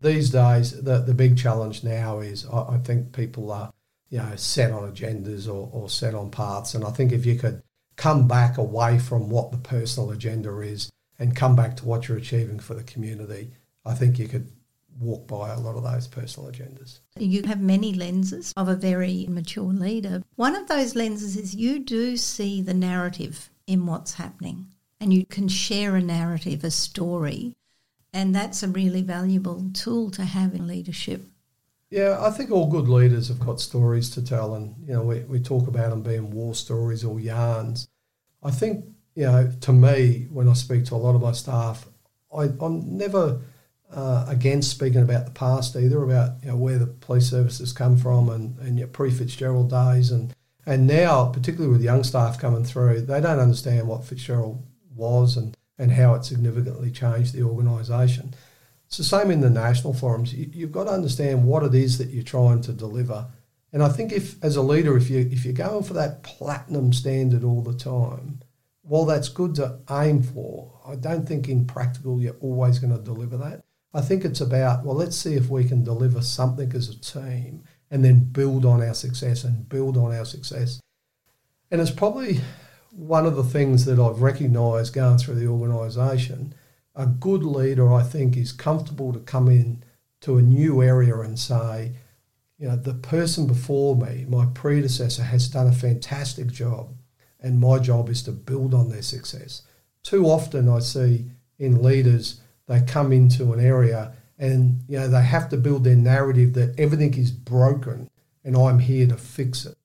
these 0.00 0.30
days 0.30 0.82
the, 0.82 0.98
the 0.98 1.14
big 1.14 1.38
challenge 1.38 1.84
now 1.84 2.20
is 2.20 2.44
I, 2.46 2.74
I, 2.74 2.78
think 2.78 3.12
people 3.12 3.50
are 3.52 3.72
you 4.08 4.18
know 4.18 4.36
set 4.36 4.70
on 4.70 4.90
agendas 4.92 5.48
or, 5.48 5.68
or 5.72 5.88
set 5.88 6.14
on 6.14 6.30
paths, 6.30 6.74
and 6.74 6.84
I 6.84 6.90
think 6.90 7.12
if 7.12 7.26
you 7.26 7.36
could 7.36 7.62
come 8.00 8.26
back 8.26 8.56
away 8.56 8.98
from 8.98 9.28
what 9.28 9.52
the 9.52 9.58
personal 9.58 10.10
agenda 10.10 10.58
is 10.60 10.90
and 11.18 11.36
come 11.36 11.54
back 11.54 11.76
to 11.76 11.84
what 11.84 12.08
you're 12.08 12.16
achieving 12.16 12.58
for 12.58 12.72
the 12.72 12.82
community, 12.82 13.50
I 13.84 13.92
think 13.92 14.18
you 14.18 14.26
could 14.26 14.50
walk 14.98 15.28
by 15.28 15.50
a 15.50 15.60
lot 15.60 15.76
of 15.76 15.82
those 15.82 16.08
personal 16.08 16.50
agendas. 16.50 17.00
You 17.18 17.42
have 17.42 17.60
many 17.60 17.92
lenses 17.92 18.54
of 18.56 18.68
a 18.68 18.74
very 18.74 19.26
mature 19.28 19.74
leader. 19.74 20.22
One 20.36 20.56
of 20.56 20.66
those 20.66 20.94
lenses 20.94 21.36
is 21.36 21.54
you 21.54 21.78
do 21.78 22.16
see 22.16 22.62
the 22.62 22.72
narrative 22.72 23.50
in 23.66 23.84
what's 23.84 24.14
happening 24.14 24.68
and 24.98 25.12
you 25.12 25.26
can 25.26 25.48
share 25.48 25.94
a 25.94 26.00
narrative, 26.00 26.64
a 26.64 26.70
story, 26.70 27.54
and 28.14 28.34
that's 28.34 28.62
a 28.62 28.68
really 28.68 29.02
valuable 29.02 29.70
tool 29.74 30.10
to 30.12 30.24
have 30.24 30.54
in 30.54 30.66
leadership. 30.66 31.22
Yeah, 31.90 32.18
I 32.20 32.30
think 32.30 32.50
all 32.50 32.70
good 32.70 32.88
leaders 32.88 33.28
have 33.28 33.40
got 33.40 33.60
stories 33.60 34.10
to 34.10 34.24
tell, 34.24 34.54
and 34.54 34.76
you 34.86 34.94
know 34.94 35.02
we, 35.02 35.20
we 35.20 35.40
talk 35.40 35.66
about 35.66 35.90
them 35.90 36.02
being 36.02 36.30
war 36.30 36.54
stories 36.54 37.04
or 37.04 37.18
yarns. 37.18 37.88
I 38.42 38.50
think 38.50 38.84
you 39.14 39.24
know 39.24 39.52
to 39.60 39.72
me 39.72 40.28
when 40.30 40.48
I 40.48 40.54
speak 40.54 40.84
to 40.86 40.94
a 40.94 40.96
lot 40.96 41.14
of 41.14 41.22
my 41.22 41.32
staff, 41.32 41.86
I, 42.36 42.44
I'm 42.60 42.96
never 42.96 43.40
uh, 43.92 44.24
against 44.28 44.70
speaking 44.70 45.02
about 45.02 45.26
the 45.26 45.32
past 45.32 45.76
either, 45.76 46.02
about 46.02 46.42
you 46.42 46.48
know 46.48 46.56
where 46.56 46.78
the 46.78 46.86
police 46.86 47.28
services 47.28 47.72
come 47.72 47.96
from 47.96 48.28
and, 48.28 48.58
and 48.58 48.78
your 48.78 48.88
pre 48.88 49.10
Fitzgerald 49.10 49.70
days 49.70 50.10
and 50.10 50.34
and 50.66 50.86
now 50.86 51.26
particularly 51.26 51.72
with 51.72 51.82
young 51.82 52.04
staff 52.04 52.38
coming 52.38 52.64
through, 52.64 53.02
they 53.02 53.20
don't 53.20 53.38
understand 53.38 53.88
what 53.88 54.04
Fitzgerald 54.04 54.62
was 54.94 55.36
and, 55.36 55.56
and 55.78 55.90
how 55.90 56.14
it 56.14 56.24
significantly 56.24 56.90
changed 56.90 57.34
the 57.34 57.42
organisation. 57.42 58.34
It's 58.86 58.98
the 58.98 59.04
same 59.04 59.30
in 59.30 59.40
the 59.40 59.50
national 59.50 59.94
forums. 59.94 60.34
You, 60.34 60.66
have 60.66 60.72
got 60.72 60.84
to 60.84 60.90
understand 60.90 61.44
what 61.44 61.62
it 61.62 61.74
is 61.74 61.98
that 61.98 62.10
you're 62.10 62.22
trying 62.22 62.60
to 62.62 62.72
deliver 62.72 63.26
And 63.72 63.82
I 63.82 63.88
think 63.88 64.12
if, 64.12 64.42
as 64.42 64.56
a 64.56 64.62
leader, 64.62 64.96
if 64.96 65.10
you 65.10 65.20
if 65.30 65.44
you're 65.44 65.54
going 65.54 65.84
for 65.84 65.94
that 65.94 66.22
platinum 66.22 66.92
standard 66.92 67.44
all 67.44 67.62
the 67.62 67.74
time, 67.74 68.40
while 68.82 69.04
that's 69.04 69.28
good 69.28 69.54
to 69.56 69.78
aim 69.90 70.22
for, 70.22 70.80
I 70.86 70.96
don't 70.96 71.26
think 71.26 71.48
in 71.48 71.66
practical 71.66 72.20
you're 72.20 72.36
always 72.40 72.78
going 72.78 72.96
to 72.96 73.02
deliver 73.02 73.36
that. 73.36 73.62
I 73.94 74.00
think 74.00 74.24
it's 74.24 74.40
about 74.40 74.84
well, 74.84 74.96
let's 74.96 75.16
see 75.16 75.34
if 75.34 75.48
we 75.48 75.64
can 75.64 75.84
deliver 75.84 76.20
something 76.22 76.72
as 76.74 76.88
a 76.88 77.00
team, 77.00 77.64
and 77.90 78.04
then 78.04 78.24
build 78.24 78.64
on 78.64 78.82
our 78.82 78.94
success 78.94 79.44
and 79.44 79.68
build 79.68 79.96
on 79.96 80.14
our 80.14 80.24
success. 80.24 80.80
And 81.70 81.80
it's 81.80 81.90
probably 81.90 82.40
one 82.90 83.26
of 83.26 83.36
the 83.36 83.44
things 83.44 83.84
that 83.84 84.00
I've 84.00 84.22
recognised 84.22 84.94
going 84.94 85.18
through 85.18 85.36
the 85.36 85.46
organisation. 85.46 86.54
A 86.96 87.06
good 87.06 87.44
leader, 87.44 87.92
I 87.92 88.02
think, 88.02 88.36
is 88.36 88.50
comfortable 88.52 89.12
to 89.12 89.20
come 89.20 89.48
in 89.48 89.84
to 90.22 90.38
a 90.38 90.42
new 90.42 90.82
area 90.82 91.18
and 91.20 91.38
say, 91.38 91.92
you 92.60 92.68
know, 92.68 92.76
the 92.76 92.94
person 92.94 93.46
before 93.46 93.96
me, 93.96 94.26
my 94.28 94.46
predecessor, 94.54 95.22
has 95.22 95.48
done 95.48 95.66
a 95.66 95.72
fantastic 95.72 96.48
job, 96.48 96.94
and 97.40 97.58
my 97.58 97.78
job 97.78 98.10
is 98.10 98.22
to 98.24 98.32
build 98.32 98.74
on 98.74 98.90
their 98.90 99.02
success. 99.02 99.62
Too 100.02 100.26
often, 100.26 100.68
I 100.68 100.80
see 100.80 101.30
in 101.58 101.82
leaders, 101.82 102.40
they 102.66 102.82
come 102.82 103.12
into 103.12 103.52
an 103.52 103.60
area 103.60 104.12
and 104.38 104.80
you 104.88 104.98
know 104.98 105.06
they 105.06 105.22
have 105.22 105.48
to 105.50 105.56
build 105.56 105.84
their 105.84 105.96
narrative 105.96 106.54
that 106.54 106.78
everything 106.78 107.12
is 107.14 107.30
broken 107.30 108.08
and 108.44 108.56
I'm 108.56 108.78
here 108.78 109.06
to 109.06 109.16
fix 109.16 109.66
it. 109.66 109.76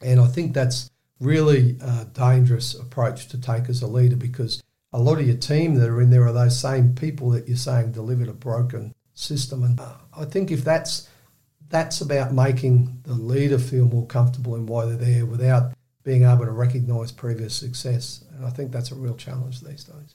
And 0.00 0.20
I 0.20 0.26
think 0.26 0.54
that's 0.54 0.90
really 1.20 1.76
a 1.80 2.06
dangerous 2.06 2.74
approach 2.74 3.28
to 3.28 3.40
take 3.40 3.68
as 3.68 3.82
a 3.82 3.86
leader 3.86 4.16
because 4.16 4.62
a 4.92 4.98
lot 4.98 5.18
of 5.18 5.26
your 5.26 5.36
team 5.36 5.74
that 5.74 5.90
are 5.90 6.00
in 6.00 6.10
there 6.10 6.26
are 6.26 6.32
those 6.32 6.58
same 6.58 6.94
people 6.94 7.30
that 7.30 7.46
you're 7.46 7.56
saying 7.56 7.92
delivered 7.92 8.28
a 8.28 8.32
broken 8.32 8.94
system. 9.12 9.64
And 9.64 9.78
I 10.16 10.24
think 10.24 10.50
if 10.50 10.64
that's 10.64 11.08
that's 11.70 12.00
about 12.00 12.32
making 12.32 13.00
the 13.04 13.14
leader 13.14 13.58
feel 13.58 13.86
more 13.86 14.06
comfortable 14.06 14.54
in 14.54 14.66
why 14.66 14.86
they're 14.86 14.96
there 14.96 15.26
without 15.26 15.72
being 16.02 16.24
able 16.24 16.46
to 16.46 16.50
recognise 16.50 17.12
previous 17.12 17.54
success. 17.54 18.24
And 18.34 18.46
I 18.46 18.50
think 18.50 18.72
that's 18.72 18.90
a 18.90 18.94
real 18.94 19.16
challenge 19.16 19.60
these 19.60 19.84
days. 19.84 20.14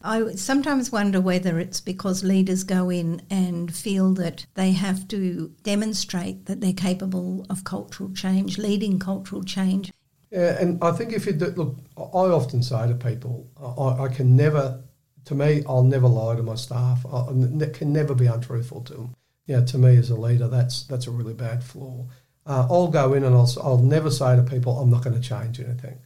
I 0.00 0.32
sometimes 0.36 0.92
wonder 0.92 1.20
whether 1.20 1.58
it's 1.58 1.80
because 1.80 2.22
leaders 2.22 2.62
go 2.62 2.88
in 2.88 3.20
and 3.28 3.74
feel 3.74 4.14
that 4.14 4.46
they 4.54 4.70
have 4.72 5.08
to 5.08 5.52
demonstrate 5.64 6.46
that 6.46 6.60
they're 6.60 6.72
capable 6.72 7.44
of 7.50 7.64
cultural 7.64 8.10
change, 8.14 8.58
leading 8.58 9.00
cultural 9.00 9.42
change. 9.42 9.92
Yeah, 10.30 10.56
and 10.60 10.82
I 10.84 10.92
think 10.92 11.12
if 11.12 11.26
you 11.26 11.32
do, 11.32 11.46
look, 11.46 11.78
I 11.96 12.30
often 12.30 12.62
say 12.62 12.86
to 12.86 12.94
people, 12.94 13.50
I, 13.60 14.04
I 14.04 14.08
can 14.08 14.36
never, 14.36 14.84
to 15.24 15.34
me, 15.34 15.64
I'll 15.68 15.82
never 15.82 16.06
lie 16.06 16.36
to 16.36 16.42
my 16.44 16.54
staff. 16.54 17.04
I, 17.12 17.26
I 17.26 17.66
can 17.72 17.92
never 17.92 18.14
be 18.14 18.26
untruthful 18.26 18.82
to 18.82 18.94
them 18.94 19.14
know, 19.56 19.64
to 19.64 19.78
me 19.78 19.96
as 19.96 20.10
a 20.10 20.16
leader, 20.16 20.46
that's 20.46 20.82
that's 20.84 21.06
a 21.06 21.10
really 21.10 21.34
bad 21.34 21.64
flaw. 21.64 22.06
Uh, 22.46 22.66
I'll 22.70 22.88
go 22.88 23.12
in 23.14 23.24
and 23.24 23.34
I'll, 23.34 23.50
I'll 23.62 23.78
never 23.78 24.10
say 24.10 24.34
to 24.36 24.42
people, 24.42 24.78
I'm 24.78 24.90
not 24.90 25.04
going 25.04 25.20
to 25.20 25.26
change 25.26 25.60
anything. 25.60 25.98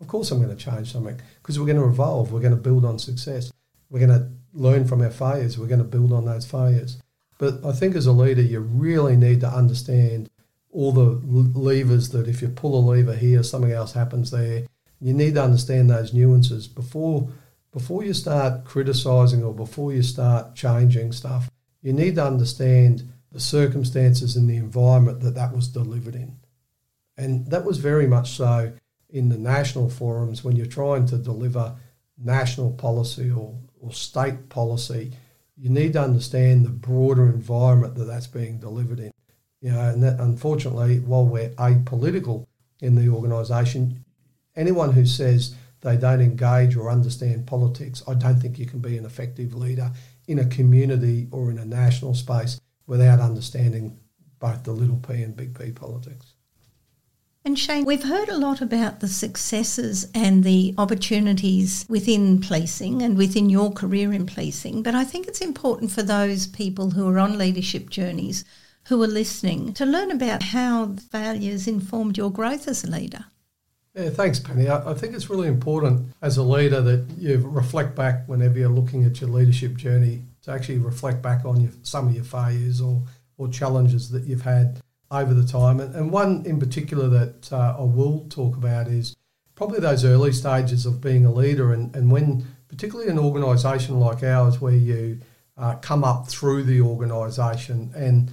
Of 0.00 0.08
course, 0.08 0.30
I'm 0.30 0.42
going 0.42 0.56
to 0.56 0.64
change 0.64 0.92
something 0.92 1.20
because 1.42 1.58
we're 1.58 1.66
going 1.66 1.78
to 1.78 1.86
evolve. 1.86 2.32
We're 2.32 2.40
going 2.40 2.56
to 2.56 2.60
build 2.60 2.86
on 2.86 2.98
success. 2.98 3.52
We're 3.90 4.06
going 4.06 4.18
to 4.18 4.30
learn 4.54 4.86
from 4.86 5.02
our 5.02 5.10
failures. 5.10 5.58
We're 5.58 5.66
going 5.66 5.80
to 5.80 5.84
build 5.84 6.12
on 6.12 6.24
those 6.24 6.46
failures. 6.46 7.02
But 7.36 7.64
I 7.64 7.72
think 7.72 7.96
as 7.96 8.06
a 8.06 8.12
leader, 8.12 8.40
you 8.40 8.60
really 8.60 9.16
need 9.16 9.40
to 9.40 9.48
understand 9.48 10.30
all 10.70 10.92
the 10.92 11.20
levers 11.58 12.10
that 12.10 12.28
if 12.28 12.40
you 12.40 12.48
pull 12.48 12.78
a 12.78 12.82
lever 12.90 13.14
here, 13.14 13.42
something 13.42 13.72
else 13.72 13.92
happens 13.92 14.30
there. 14.30 14.66
You 15.00 15.12
need 15.12 15.34
to 15.34 15.42
understand 15.42 15.90
those 15.90 16.14
nuances 16.14 16.66
before 16.66 17.28
before 17.72 18.04
you 18.04 18.12
start 18.12 18.64
criticizing 18.64 19.44
or 19.44 19.54
before 19.54 19.92
you 19.92 20.02
start 20.02 20.56
changing 20.56 21.12
stuff 21.12 21.48
you 21.82 21.92
need 21.92 22.16
to 22.16 22.26
understand 22.26 23.10
the 23.32 23.40
circumstances 23.40 24.36
and 24.36 24.48
the 24.48 24.56
environment 24.56 25.20
that 25.20 25.34
that 25.34 25.54
was 25.54 25.68
delivered 25.68 26.14
in. 26.14 26.36
And 27.16 27.46
that 27.50 27.64
was 27.64 27.78
very 27.78 28.06
much 28.06 28.30
so 28.32 28.72
in 29.08 29.28
the 29.28 29.38
national 29.38 29.90
forums 29.90 30.42
when 30.42 30.56
you're 30.56 30.66
trying 30.66 31.06
to 31.06 31.18
deliver 31.18 31.76
national 32.18 32.72
policy 32.72 33.30
or, 33.30 33.54
or 33.80 33.92
state 33.92 34.48
policy. 34.48 35.12
You 35.56 35.70
need 35.70 35.92
to 35.94 36.02
understand 36.02 36.64
the 36.64 36.70
broader 36.70 37.26
environment 37.26 37.94
that 37.96 38.04
that's 38.04 38.26
being 38.26 38.58
delivered 38.58 39.00
in. 39.00 39.12
You 39.60 39.72
know, 39.72 39.80
and 39.80 40.02
that 40.02 40.18
unfortunately, 40.20 41.00
while 41.00 41.26
we're 41.26 41.50
apolitical 41.50 42.46
in 42.80 42.94
the 42.94 43.08
organisation, 43.08 44.02
anyone 44.56 44.92
who 44.92 45.04
says 45.04 45.54
they 45.82 45.98
don't 45.98 46.22
engage 46.22 46.76
or 46.76 46.90
understand 46.90 47.46
politics, 47.46 48.02
I 48.08 48.14
don't 48.14 48.40
think 48.40 48.58
you 48.58 48.66
can 48.66 48.80
be 48.80 48.96
an 48.96 49.04
effective 49.04 49.54
leader 49.54 49.92
in 50.30 50.38
a 50.38 50.46
community 50.46 51.26
or 51.32 51.50
in 51.50 51.58
a 51.58 51.64
national 51.64 52.14
space 52.14 52.60
without 52.86 53.18
understanding 53.18 53.98
both 54.38 54.62
the 54.62 54.70
little 54.70 54.96
p 54.96 55.22
and 55.22 55.36
big 55.36 55.58
P 55.58 55.72
politics. 55.72 56.34
And 57.44 57.58
Shane, 57.58 57.84
we've 57.84 58.04
heard 58.04 58.28
a 58.28 58.36
lot 58.36 58.60
about 58.60 59.00
the 59.00 59.08
successes 59.08 60.06
and 60.14 60.44
the 60.44 60.72
opportunities 60.78 61.84
within 61.88 62.40
policing 62.40 63.02
and 63.02 63.18
within 63.18 63.50
your 63.50 63.72
career 63.72 64.12
in 64.12 64.24
policing, 64.24 64.84
but 64.84 64.94
I 64.94 65.02
think 65.02 65.26
it's 65.26 65.40
important 65.40 65.90
for 65.90 66.04
those 66.04 66.46
people 66.46 66.90
who 66.90 67.08
are 67.08 67.18
on 67.18 67.36
leadership 67.36 67.90
journeys 67.90 68.44
who 68.84 69.02
are 69.02 69.08
listening 69.08 69.72
to 69.74 69.84
learn 69.84 70.12
about 70.12 70.44
how 70.44 70.94
failures 71.10 71.66
informed 71.66 72.16
your 72.16 72.30
growth 72.30 72.68
as 72.68 72.84
a 72.84 72.90
leader. 72.90 73.24
Yeah, 74.00 74.08
thanks, 74.08 74.38
Penny. 74.38 74.66
I, 74.66 74.92
I, 74.92 74.94
think 74.94 75.14
it's 75.14 75.28
really 75.28 75.46
important 75.46 76.14
as 76.22 76.38
a 76.38 76.42
leader 76.42 76.80
that 76.80 77.06
you 77.18 77.36
reflect 77.36 77.94
back 77.94 78.26
whenever 78.26 78.58
you're 78.58 78.70
looking 78.70 79.04
at 79.04 79.20
your 79.20 79.28
leadership 79.28 79.76
journey 79.76 80.22
to 80.42 80.52
actually 80.52 80.78
reflect 80.78 81.20
back 81.20 81.44
on 81.44 81.60
your, 81.60 81.70
some 81.82 82.08
of 82.08 82.14
your 82.14 82.24
failures 82.24 82.80
or, 82.80 83.02
or 83.36 83.48
challenges 83.48 84.10
that 84.12 84.24
you've 84.24 84.40
had 84.40 84.80
over 85.10 85.34
the 85.34 85.46
time. 85.46 85.80
And, 85.80 85.94
and 85.94 86.10
one 86.10 86.46
in 86.46 86.58
particular 86.58 87.08
that 87.10 87.52
uh, 87.52 87.76
I 87.78 87.82
will 87.82 88.26
talk 88.30 88.56
about 88.56 88.88
is 88.88 89.14
probably 89.54 89.80
those 89.80 90.02
early 90.02 90.32
stages 90.32 90.86
of 90.86 91.02
being 91.02 91.26
a 91.26 91.32
leader 91.32 91.74
and, 91.74 91.94
and 91.94 92.10
when, 92.10 92.46
particularly 92.68 93.10
an 93.10 93.18
organisation 93.18 94.00
like 94.00 94.22
ours, 94.22 94.62
where 94.62 94.72
you 94.72 95.20
uh, 95.58 95.74
come 95.74 96.04
up 96.04 96.26
through 96.26 96.62
the 96.62 96.80
organisation. 96.80 97.92
And 97.94 98.30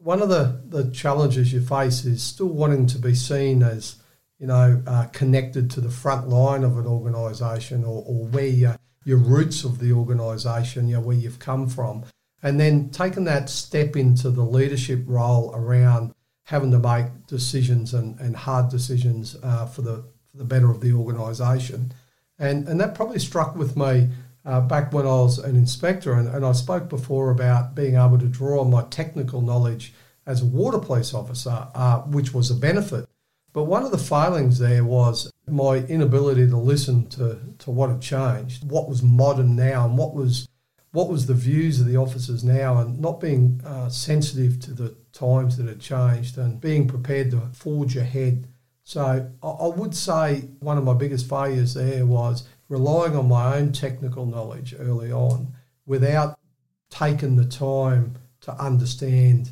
one 0.00 0.20
of 0.20 0.30
the, 0.30 0.62
the 0.64 0.90
challenges 0.90 1.52
you 1.52 1.60
face 1.60 2.04
is 2.04 2.24
still 2.24 2.48
wanting 2.48 2.88
to 2.88 2.98
be 2.98 3.14
seen 3.14 3.62
as 3.62 4.02
you 4.38 4.46
know, 4.46 4.82
uh, 4.86 5.06
connected 5.12 5.70
to 5.70 5.80
the 5.80 5.90
front 5.90 6.28
line 6.28 6.62
of 6.62 6.76
an 6.76 6.86
organisation 6.86 7.84
or, 7.84 8.04
or 8.06 8.26
where 8.26 8.46
your, 8.46 8.76
your 9.04 9.18
roots 9.18 9.64
of 9.64 9.78
the 9.78 9.92
organisation, 9.92 10.88
you 10.88 10.96
know, 10.96 11.00
where 11.00 11.16
you've 11.16 11.38
come 11.38 11.68
from. 11.68 12.04
And 12.42 12.60
then 12.60 12.90
taking 12.90 13.24
that 13.24 13.48
step 13.48 13.96
into 13.96 14.30
the 14.30 14.42
leadership 14.42 15.02
role 15.06 15.52
around 15.54 16.12
having 16.44 16.70
to 16.70 16.78
make 16.78 17.26
decisions 17.26 17.94
and, 17.94 18.20
and 18.20 18.36
hard 18.36 18.68
decisions 18.68 19.36
uh, 19.42 19.66
for, 19.66 19.82
the, 19.82 20.04
for 20.30 20.36
the 20.36 20.44
better 20.44 20.70
of 20.70 20.80
the 20.80 20.92
organisation. 20.92 21.92
And, 22.38 22.68
and 22.68 22.78
that 22.80 22.94
probably 22.94 23.18
struck 23.18 23.56
with 23.56 23.76
me 23.76 24.10
uh, 24.44 24.60
back 24.60 24.92
when 24.92 25.06
I 25.06 25.08
was 25.08 25.38
an 25.38 25.56
inspector. 25.56 26.12
And, 26.12 26.28
and 26.28 26.44
I 26.44 26.52
spoke 26.52 26.88
before 26.88 27.30
about 27.30 27.74
being 27.74 27.94
able 27.96 28.18
to 28.18 28.26
draw 28.26 28.60
on 28.60 28.70
my 28.70 28.84
technical 28.90 29.40
knowledge 29.40 29.94
as 30.26 30.42
a 30.42 30.46
water 30.46 30.78
police 30.78 31.14
officer, 31.14 31.68
uh, 31.74 32.00
which 32.02 32.34
was 32.34 32.50
a 32.50 32.54
benefit 32.54 33.08
but 33.56 33.64
one 33.64 33.84
of 33.84 33.90
the 33.90 33.96
failings 33.96 34.58
there 34.58 34.84
was 34.84 35.32
my 35.46 35.76
inability 35.76 36.46
to 36.46 36.58
listen 36.58 37.08
to, 37.08 37.38
to 37.58 37.70
what 37.70 37.88
had 37.88 38.02
changed, 38.02 38.70
what 38.70 38.86
was 38.86 39.02
modern 39.02 39.56
now, 39.56 39.86
and 39.86 39.96
what 39.96 40.14
was 40.14 40.46
what 40.92 41.08
was 41.08 41.24
the 41.24 41.32
views 41.32 41.80
of 41.80 41.86
the 41.86 41.96
officers 41.96 42.44
now, 42.44 42.76
and 42.76 43.00
not 43.00 43.18
being 43.18 43.62
uh, 43.64 43.88
sensitive 43.88 44.60
to 44.60 44.74
the 44.74 44.94
times 45.14 45.56
that 45.56 45.68
had 45.68 45.80
changed, 45.80 46.36
and 46.36 46.60
being 46.60 46.86
prepared 46.86 47.30
to 47.30 47.40
forge 47.54 47.96
ahead. 47.96 48.46
So 48.84 49.26
I, 49.42 49.46
I 49.48 49.68
would 49.68 49.94
say 49.94 50.50
one 50.60 50.76
of 50.76 50.84
my 50.84 50.92
biggest 50.92 51.26
failures 51.26 51.72
there 51.72 52.04
was 52.04 52.46
relying 52.68 53.16
on 53.16 53.26
my 53.26 53.56
own 53.56 53.72
technical 53.72 54.26
knowledge 54.26 54.74
early 54.78 55.10
on, 55.10 55.54
without 55.86 56.38
taking 56.90 57.36
the 57.36 57.46
time 57.46 58.16
to 58.42 58.52
understand 58.62 59.48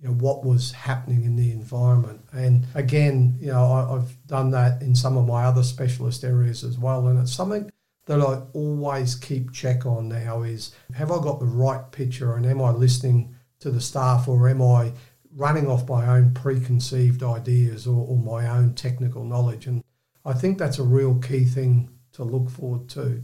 you 0.00 0.08
know, 0.08 0.14
what 0.14 0.44
was 0.44 0.72
happening 0.72 1.24
in 1.24 1.36
the 1.36 1.52
environment. 1.52 2.22
And 2.32 2.66
again, 2.74 3.36
you 3.38 3.48
know, 3.48 3.64
I, 3.64 3.92
have 3.94 4.26
done 4.26 4.50
that 4.52 4.80
in 4.82 4.94
some 4.94 5.16
of 5.16 5.26
my 5.26 5.44
other 5.44 5.62
specialist 5.62 6.24
areas 6.24 6.64
as 6.64 6.78
well. 6.78 7.06
And 7.06 7.18
it's 7.18 7.32
something 7.32 7.70
that 8.06 8.20
I 8.20 8.42
always 8.54 9.14
keep 9.14 9.52
check 9.52 9.84
on 9.84 10.08
now 10.08 10.42
is 10.42 10.74
have 10.94 11.12
I 11.12 11.20
got 11.20 11.38
the 11.38 11.46
right 11.46 11.90
picture 11.92 12.34
and 12.34 12.46
am 12.46 12.62
I 12.62 12.70
listening 12.70 13.36
to 13.60 13.70
the 13.70 13.80
staff 13.80 14.26
or 14.26 14.48
am 14.48 14.62
I 14.62 14.92
running 15.36 15.68
off 15.68 15.88
my 15.88 16.06
own 16.06 16.32
preconceived 16.32 17.22
ideas 17.22 17.86
or, 17.86 18.06
or 18.06 18.18
my 18.18 18.48
own 18.48 18.74
technical 18.74 19.24
knowledge? 19.24 19.66
And 19.66 19.84
I 20.24 20.32
think 20.32 20.58
that's 20.58 20.78
a 20.78 20.82
real 20.82 21.16
key 21.16 21.44
thing 21.44 21.90
to 22.12 22.24
look 22.24 22.48
forward 22.48 22.88
to. 22.90 23.22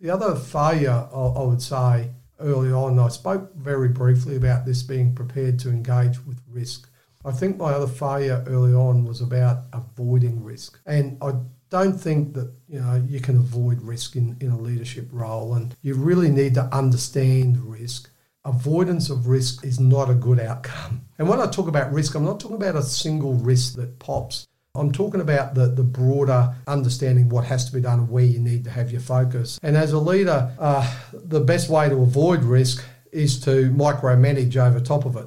The 0.00 0.10
other 0.10 0.34
failure 0.34 1.08
I, 1.12 1.18
I 1.18 1.42
would 1.42 1.62
say 1.62 2.10
early 2.40 2.72
on. 2.72 2.98
I 2.98 3.08
spoke 3.08 3.54
very 3.54 3.88
briefly 3.88 4.36
about 4.36 4.64
this 4.64 4.82
being 4.82 5.14
prepared 5.14 5.58
to 5.60 5.70
engage 5.70 6.24
with 6.24 6.40
risk. 6.48 6.88
I 7.24 7.32
think 7.32 7.56
my 7.56 7.72
other 7.72 7.86
failure 7.86 8.44
early 8.46 8.72
on 8.72 9.04
was 9.04 9.20
about 9.20 9.64
avoiding 9.72 10.44
risk. 10.44 10.78
And 10.86 11.18
I 11.20 11.32
don't 11.70 11.98
think 11.98 12.34
that 12.34 12.52
you 12.68 12.80
know 12.80 13.04
you 13.08 13.20
can 13.20 13.36
avoid 13.36 13.82
risk 13.82 14.14
in, 14.14 14.36
in 14.40 14.50
a 14.50 14.58
leadership 14.58 15.08
role 15.10 15.54
and 15.54 15.74
you 15.82 15.94
really 15.94 16.30
need 16.30 16.54
to 16.54 16.62
understand 16.72 17.58
risk 17.58 18.08
avoidance 18.46 19.10
of 19.10 19.26
risk 19.26 19.64
is 19.64 19.78
not 19.80 20.08
a 20.08 20.14
good 20.14 20.40
outcome. 20.40 21.04
And 21.18 21.28
when 21.28 21.40
I 21.40 21.46
talk 21.46 21.68
about 21.68 21.92
risk, 21.92 22.14
I'm 22.14 22.24
not 22.24 22.40
talking 22.40 22.56
about 22.56 22.76
a 22.76 22.82
single 22.82 23.34
risk 23.34 23.74
that 23.74 23.98
pops. 23.98 24.46
I'm 24.76 24.92
talking 24.92 25.20
about 25.20 25.54
the, 25.54 25.66
the 25.66 25.82
broader 25.82 26.54
understanding 26.66 27.28
what 27.28 27.44
has 27.44 27.64
to 27.66 27.72
be 27.72 27.80
done 27.80 28.00
and 28.00 28.10
where 28.10 28.24
you 28.24 28.38
need 28.38 28.64
to 28.64 28.70
have 28.70 28.90
your 28.90 29.00
focus. 29.00 29.58
And 29.62 29.76
as 29.76 29.92
a 29.92 29.98
leader, 29.98 30.52
uh, 30.58 30.94
the 31.12 31.40
best 31.40 31.68
way 31.68 31.88
to 31.88 31.96
avoid 31.96 32.42
risk 32.42 32.84
is 33.12 33.40
to 33.40 33.70
micromanage 33.70 34.56
over 34.56 34.80
top 34.80 35.04
of 35.04 35.16
it. 35.16 35.26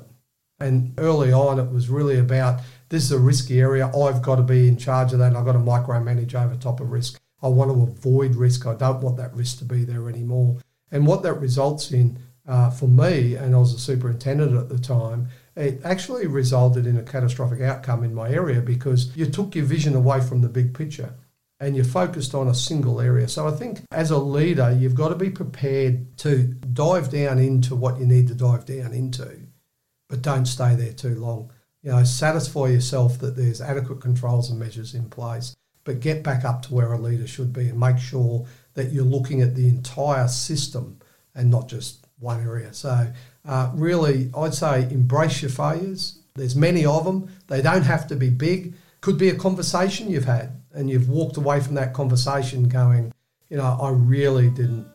And 0.60 0.94
early 0.98 1.32
on, 1.32 1.60
it 1.60 1.72
was 1.72 1.90
really 1.90 2.20
about 2.20 2.62
this 2.90 3.04
is 3.04 3.12
a 3.12 3.20
risky 3.20 3.60
area. 3.60 3.88
I've 3.88 4.22
got 4.22 4.36
to 4.36 4.44
be 4.44 4.68
in 4.68 4.78
charge 4.78 5.14
of 5.14 5.20
that. 5.20 5.28
And 5.28 5.38
I've 5.38 5.46
got 5.46 5.54
to 5.54 5.60
micromanage 5.60 6.36
over 6.36 6.56
top 6.56 6.80
of 6.80 6.92
risk. 6.92 7.20
I 7.42 7.48
want 7.48 7.72
to 7.72 7.82
avoid 7.84 8.36
risk. 8.36 8.66
I 8.66 8.76
don't 8.76 9.02
want 9.02 9.18
that 9.18 9.34
risk 9.34 9.60
to 9.60 9.66
be 9.66 9.86
there 9.86 10.10
anymore. 10.10 10.58
And 10.92 11.08
what 11.08 11.24
that 11.24 11.36
results 11.36 11.92
in 11.92 12.20
uh, 12.48 12.70
for 12.72 12.88
me, 12.88 13.36
and 13.36 13.56
I 13.56 13.60
was 13.60 13.74
a 13.74 13.80
superintendent 13.80 14.58
at 14.58 14.70
the 14.70 14.80
time, 14.80 15.30
it 15.60 15.82
actually 15.84 16.26
resulted 16.26 16.88
in 16.88 16.98
a 16.98 17.04
catastrophic 17.04 17.60
outcome 17.60 18.06
in 18.06 18.14
my 18.14 18.30
area 18.30 18.62
because 18.62 19.16
you 19.18 19.26
took 19.26 19.56
your 19.56 19.66
vision 19.66 19.94
away 19.94 20.22
from 20.22 20.40
the 20.40 20.48
big 20.48 20.74
picture 20.74 21.14
and 21.60 21.76
you're 21.76 21.84
focused 21.84 22.34
on 22.34 22.48
a 22.48 22.56
single 22.56 23.02
area. 23.02 23.28
So 23.28 23.46
I 23.46 23.52
think 23.52 23.82
as 23.92 24.12
a 24.12 24.18
leader, 24.18 24.72
you've 24.72 24.96
got 24.96 25.10
to 25.10 25.16
be 25.16 25.30
prepared 25.30 26.18
to 26.20 26.44
dive 26.44 27.12
down 27.12 27.40
into 27.40 27.76
what 27.76 28.00
you 28.00 28.06
need 28.06 28.30
to 28.30 28.36
dive 28.36 28.66
down 28.66 28.94
into, 28.94 29.38
but 30.08 30.22
don't 30.22 30.46
stay 30.46 30.76
there 30.76 30.94
too 30.94 31.16
long. 31.16 31.52
You 31.84 31.92
know, 31.92 32.06
satisfy 32.06 32.68
yourself 32.68 33.20
that 33.20 33.36
there's 33.36 33.60
adequate 33.60 34.00
controls 34.00 34.50
and 34.50 34.60
measures 34.60 34.96
in 34.96 35.10
place, 35.10 35.58
but 35.84 36.00
get 36.00 36.24
back 36.24 36.46
up 36.46 36.62
to 36.64 36.74
where 36.74 36.94
a 36.94 36.98
leader 36.98 37.28
should 37.28 37.52
be 37.52 37.68
and 37.68 37.80
make 37.80 37.98
sure 37.98 38.46
that 38.76 38.94
you're 38.94 39.04
looking 39.04 39.42
at 39.42 39.56
the 39.56 39.68
entire 39.68 40.30
system 40.30 41.00
and 41.36 41.52
not 41.52 41.68
just 41.68 42.08
one 42.20 42.42
area. 42.42 42.74
So, 42.74 43.12
uh, 43.48 43.72
really, 43.74 44.32
I'd 44.36 44.54
say 44.54 44.84
embrace 44.92 45.42
your 45.42 45.52
failures. 45.52 46.20
There's 46.36 46.56
many 46.56 46.86
of 46.86 47.06
them. 47.06 47.30
They 47.48 47.62
don't 47.62 47.84
have 47.84 48.08
to 48.08 48.16
be 48.16 48.30
big. 48.30 48.74
Could 49.02 49.18
be 49.18 49.30
a 49.30 49.36
conversation 49.36 50.10
you've 50.10 50.26
had 50.26 50.62
and 50.74 50.90
you've 50.90 51.10
walked 51.10 51.38
away 51.38 51.60
from 51.60 51.76
that 51.76 51.94
conversation 51.94 52.68
going, 52.68 53.14
you 53.50 53.58
know, 53.58 53.78
I 53.82 53.90
really 53.90 54.50
didn't 54.50 54.88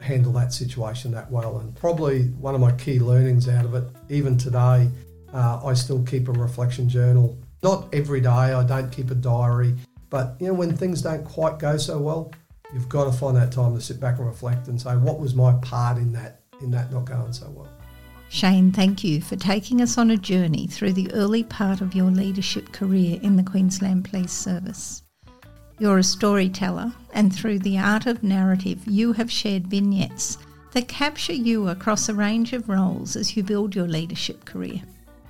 handle 0.00 0.32
that 0.32 0.52
situation 0.52 1.12
that 1.12 1.30
well. 1.30 1.58
And 1.58 1.74
probably 1.74 2.24
one 2.24 2.54
of 2.54 2.60
my 2.60 2.72
key 2.72 2.98
learnings 2.98 3.48
out 3.48 3.64
of 3.64 3.74
it, 3.74 3.84
even 4.08 4.36
today, 4.36 4.90
uh, 5.32 5.60
I 5.64 5.74
still 5.74 6.02
keep 6.02 6.28
a 6.28 6.32
reflection 6.32 6.88
journal. 6.88 7.38
Not 7.62 7.94
every 7.94 8.20
day, 8.20 8.28
I 8.28 8.64
don't 8.64 8.90
keep 8.90 9.10
a 9.10 9.14
diary, 9.14 9.74
but 10.10 10.36
you 10.40 10.48
know, 10.48 10.54
when 10.54 10.76
things 10.76 11.00
don't 11.00 11.24
quite 11.24 11.58
go 11.58 11.76
so 11.76 11.98
well, 11.98 12.32
you've 12.74 12.88
got 12.88 13.04
to 13.04 13.12
find 13.12 13.36
that 13.36 13.52
time 13.52 13.74
to 13.74 13.80
sit 13.80 14.00
back 14.00 14.18
and 14.18 14.26
reflect 14.26 14.68
and 14.68 14.80
say, 14.80 14.96
what 14.96 15.20
was 15.20 15.34
my 15.34 15.52
part 15.62 15.96
in 15.98 16.12
that 16.12 16.40
in 16.60 16.70
that 16.72 16.92
not 16.92 17.04
going 17.04 17.32
so 17.32 17.48
well? 17.50 17.68
Shane, 18.32 18.72
thank 18.72 19.04
you 19.04 19.20
for 19.20 19.36
taking 19.36 19.82
us 19.82 19.98
on 19.98 20.10
a 20.10 20.16
journey 20.16 20.66
through 20.66 20.94
the 20.94 21.12
early 21.12 21.44
part 21.44 21.82
of 21.82 21.94
your 21.94 22.10
leadership 22.10 22.72
career 22.72 23.20
in 23.22 23.36
the 23.36 23.42
Queensland 23.42 24.06
Police 24.06 24.32
Service. 24.32 25.02
You're 25.78 25.98
a 25.98 26.02
storyteller, 26.02 26.94
and 27.12 27.30
through 27.32 27.58
the 27.58 27.76
art 27.76 28.06
of 28.06 28.22
narrative, 28.22 28.80
you 28.86 29.12
have 29.12 29.30
shared 29.30 29.66
vignettes 29.66 30.38
that 30.70 30.88
capture 30.88 31.34
you 31.34 31.68
across 31.68 32.08
a 32.08 32.14
range 32.14 32.54
of 32.54 32.70
roles 32.70 33.16
as 33.16 33.36
you 33.36 33.42
build 33.42 33.74
your 33.74 33.86
leadership 33.86 34.46
career. 34.46 34.80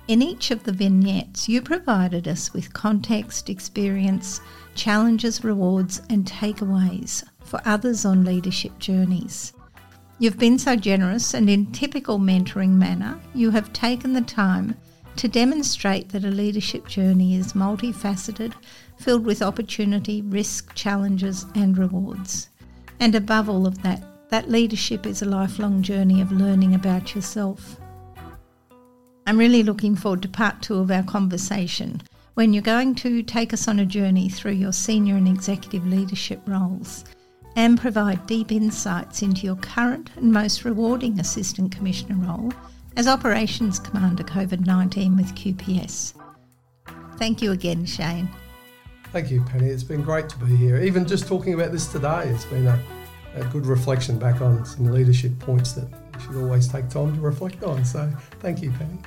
In 0.07 0.21
each 0.21 0.49
of 0.49 0.63
the 0.63 0.71
vignettes, 0.71 1.49
you 1.49 1.61
provided 1.61 2.25
us 2.25 2.53
with 2.53 2.71
context, 2.71 3.49
experience, 3.49 4.39
challenges, 4.75 5.43
rewards, 5.43 6.01
and 6.09 6.23
takeaways 6.25 7.25
for 7.43 7.59
others 7.65 8.05
on 8.05 8.23
leadership 8.23 8.79
journeys. 8.79 9.51
You've 10.19 10.37
been 10.37 10.59
so 10.59 10.75
generous, 10.75 11.33
and 11.33 11.49
in 11.49 11.71
typical 11.71 12.19
mentoring 12.19 12.71
manner, 12.71 13.19
you 13.33 13.49
have 13.49 13.73
taken 13.73 14.13
the 14.13 14.21
time 14.21 14.75
to 15.15 15.27
demonstrate 15.27 16.09
that 16.09 16.23
a 16.23 16.29
leadership 16.29 16.87
journey 16.87 17.35
is 17.35 17.53
multifaceted, 17.53 18.53
filled 18.97 19.25
with 19.25 19.41
opportunity, 19.41 20.21
risk, 20.21 20.73
challenges, 20.75 21.45
and 21.55 21.77
rewards. 21.77 22.49
And 22.99 23.15
above 23.15 23.49
all 23.49 23.65
of 23.65 23.81
that, 23.81 24.03
that 24.29 24.49
leadership 24.49 25.05
is 25.05 25.21
a 25.21 25.25
lifelong 25.25 25.81
journey 25.81 26.21
of 26.21 26.31
learning 26.31 26.75
about 26.75 27.15
yourself. 27.15 27.77
I'm 29.25 29.37
really 29.37 29.63
looking 29.63 29.95
forward 29.95 30.21
to 30.23 30.27
part 30.27 30.61
two 30.61 30.77
of 30.77 30.91
our 30.91 31.03
conversation 31.03 32.01
when 32.35 32.53
you're 32.53 32.63
going 32.63 32.95
to 32.95 33.23
take 33.23 33.53
us 33.53 33.67
on 33.67 33.79
a 33.79 33.85
journey 33.85 34.29
through 34.29 34.53
your 34.53 34.73
senior 34.73 35.15
and 35.15 35.27
executive 35.27 35.85
leadership 35.85 36.41
roles 36.47 37.03
and 37.55 37.79
provide 37.79 38.25
deep 38.25 38.51
insights 38.51 39.21
into 39.21 39.45
your 39.45 39.55
current 39.57 40.09
and 40.15 40.31
most 40.31 40.65
rewarding 40.65 41.19
Assistant 41.19 41.71
Commissioner 41.75 42.15
role 42.25 42.51
as 42.95 43.07
Operations 43.07 43.79
Commander 43.79 44.23
COVID 44.23 44.65
19 44.65 45.15
with 45.15 45.33
QPS. 45.35 46.13
Thank 47.17 47.41
you 47.41 47.51
again, 47.51 47.85
Shane. 47.85 48.29
Thank 49.11 49.29
you, 49.29 49.43
Penny. 49.43 49.67
It's 49.67 49.83
been 49.83 50.01
great 50.01 50.27
to 50.29 50.37
be 50.39 50.55
here. 50.55 50.77
Even 50.81 51.07
just 51.07 51.27
talking 51.27 51.53
about 51.53 51.71
this 51.71 51.87
today, 51.87 52.23
it's 52.25 52.45
been 52.45 52.65
a, 52.65 52.79
a 53.35 53.43
good 53.45 53.65
reflection 53.67 54.17
back 54.17 54.41
on 54.41 54.65
some 54.65 54.91
leadership 54.91 55.37
points 55.39 55.73
that 55.73 55.87
you 55.87 56.19
should 56.19 56.35
always 56.35 56.67
take 56.67 56.89
time 56.89 57.15
to 57.15 57.21
reflect 57.21 57.63
on. 57.63 57.85
So, 57.85 58.11
thank 58.39 58.63
you, 58.63 58.71
Penny. 58.71 58.97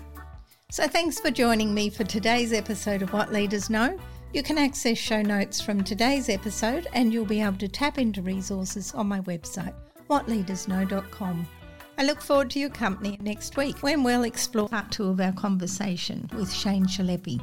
So, 0.71 0.87
thanks 0.87 1.19
for 1.19 1.33
joining 1.33 1.75
me 1.75 1.91
for 1.91 2.05
today's 2.05 2.53
episode 2.53 3.03
of 3.03 3.13
What 3.13 3.33
Leaders 3.33 3.69
Know. 3.69 3.99
You 4.37 4.43
can 4.43 4.59
access 4.59 4.99
show 4.99 5.23
notes 5.23 5.63
from 5.63 5.83
today's 5.83 6.29
episode 6.29 6.89
and 6.93 7.11
you'll 7.11 7.25
be 7.25 7.41
able 7.41 7.57
to 7.57 7.69
tap 7.69 7.97
into 7.97 8.21
resources 8.21 8.93
on 8.93 9.07
my 9.07 9.21
website, 9.21 9.73
whatleadersknow.com. 10.11 11.49
I 11.97 12.05
look 12.05 12.21
forward 12.21 12.51
to 12.51 12.59
your 12.59 12.69
company 12.69 13.17
next 13.23 13.57
week 13.57 13.83
when 13.83 14.03
we'll 14.03 14.25
explore 14.25 14.69
part 14.69 14.93
two 14.93 15.09
of 15.09 15.23
our 15.23 15.33
conversation 15.33 16.29
with 16.37 16.53
Shane 16.53 16.85
Chelepy. 16.85 17.41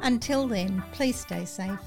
Until 0.00 0.48
then, 0.48 0.82
please 0.92 1.20
stay 1.20 1.44
safe. 1.44 1.78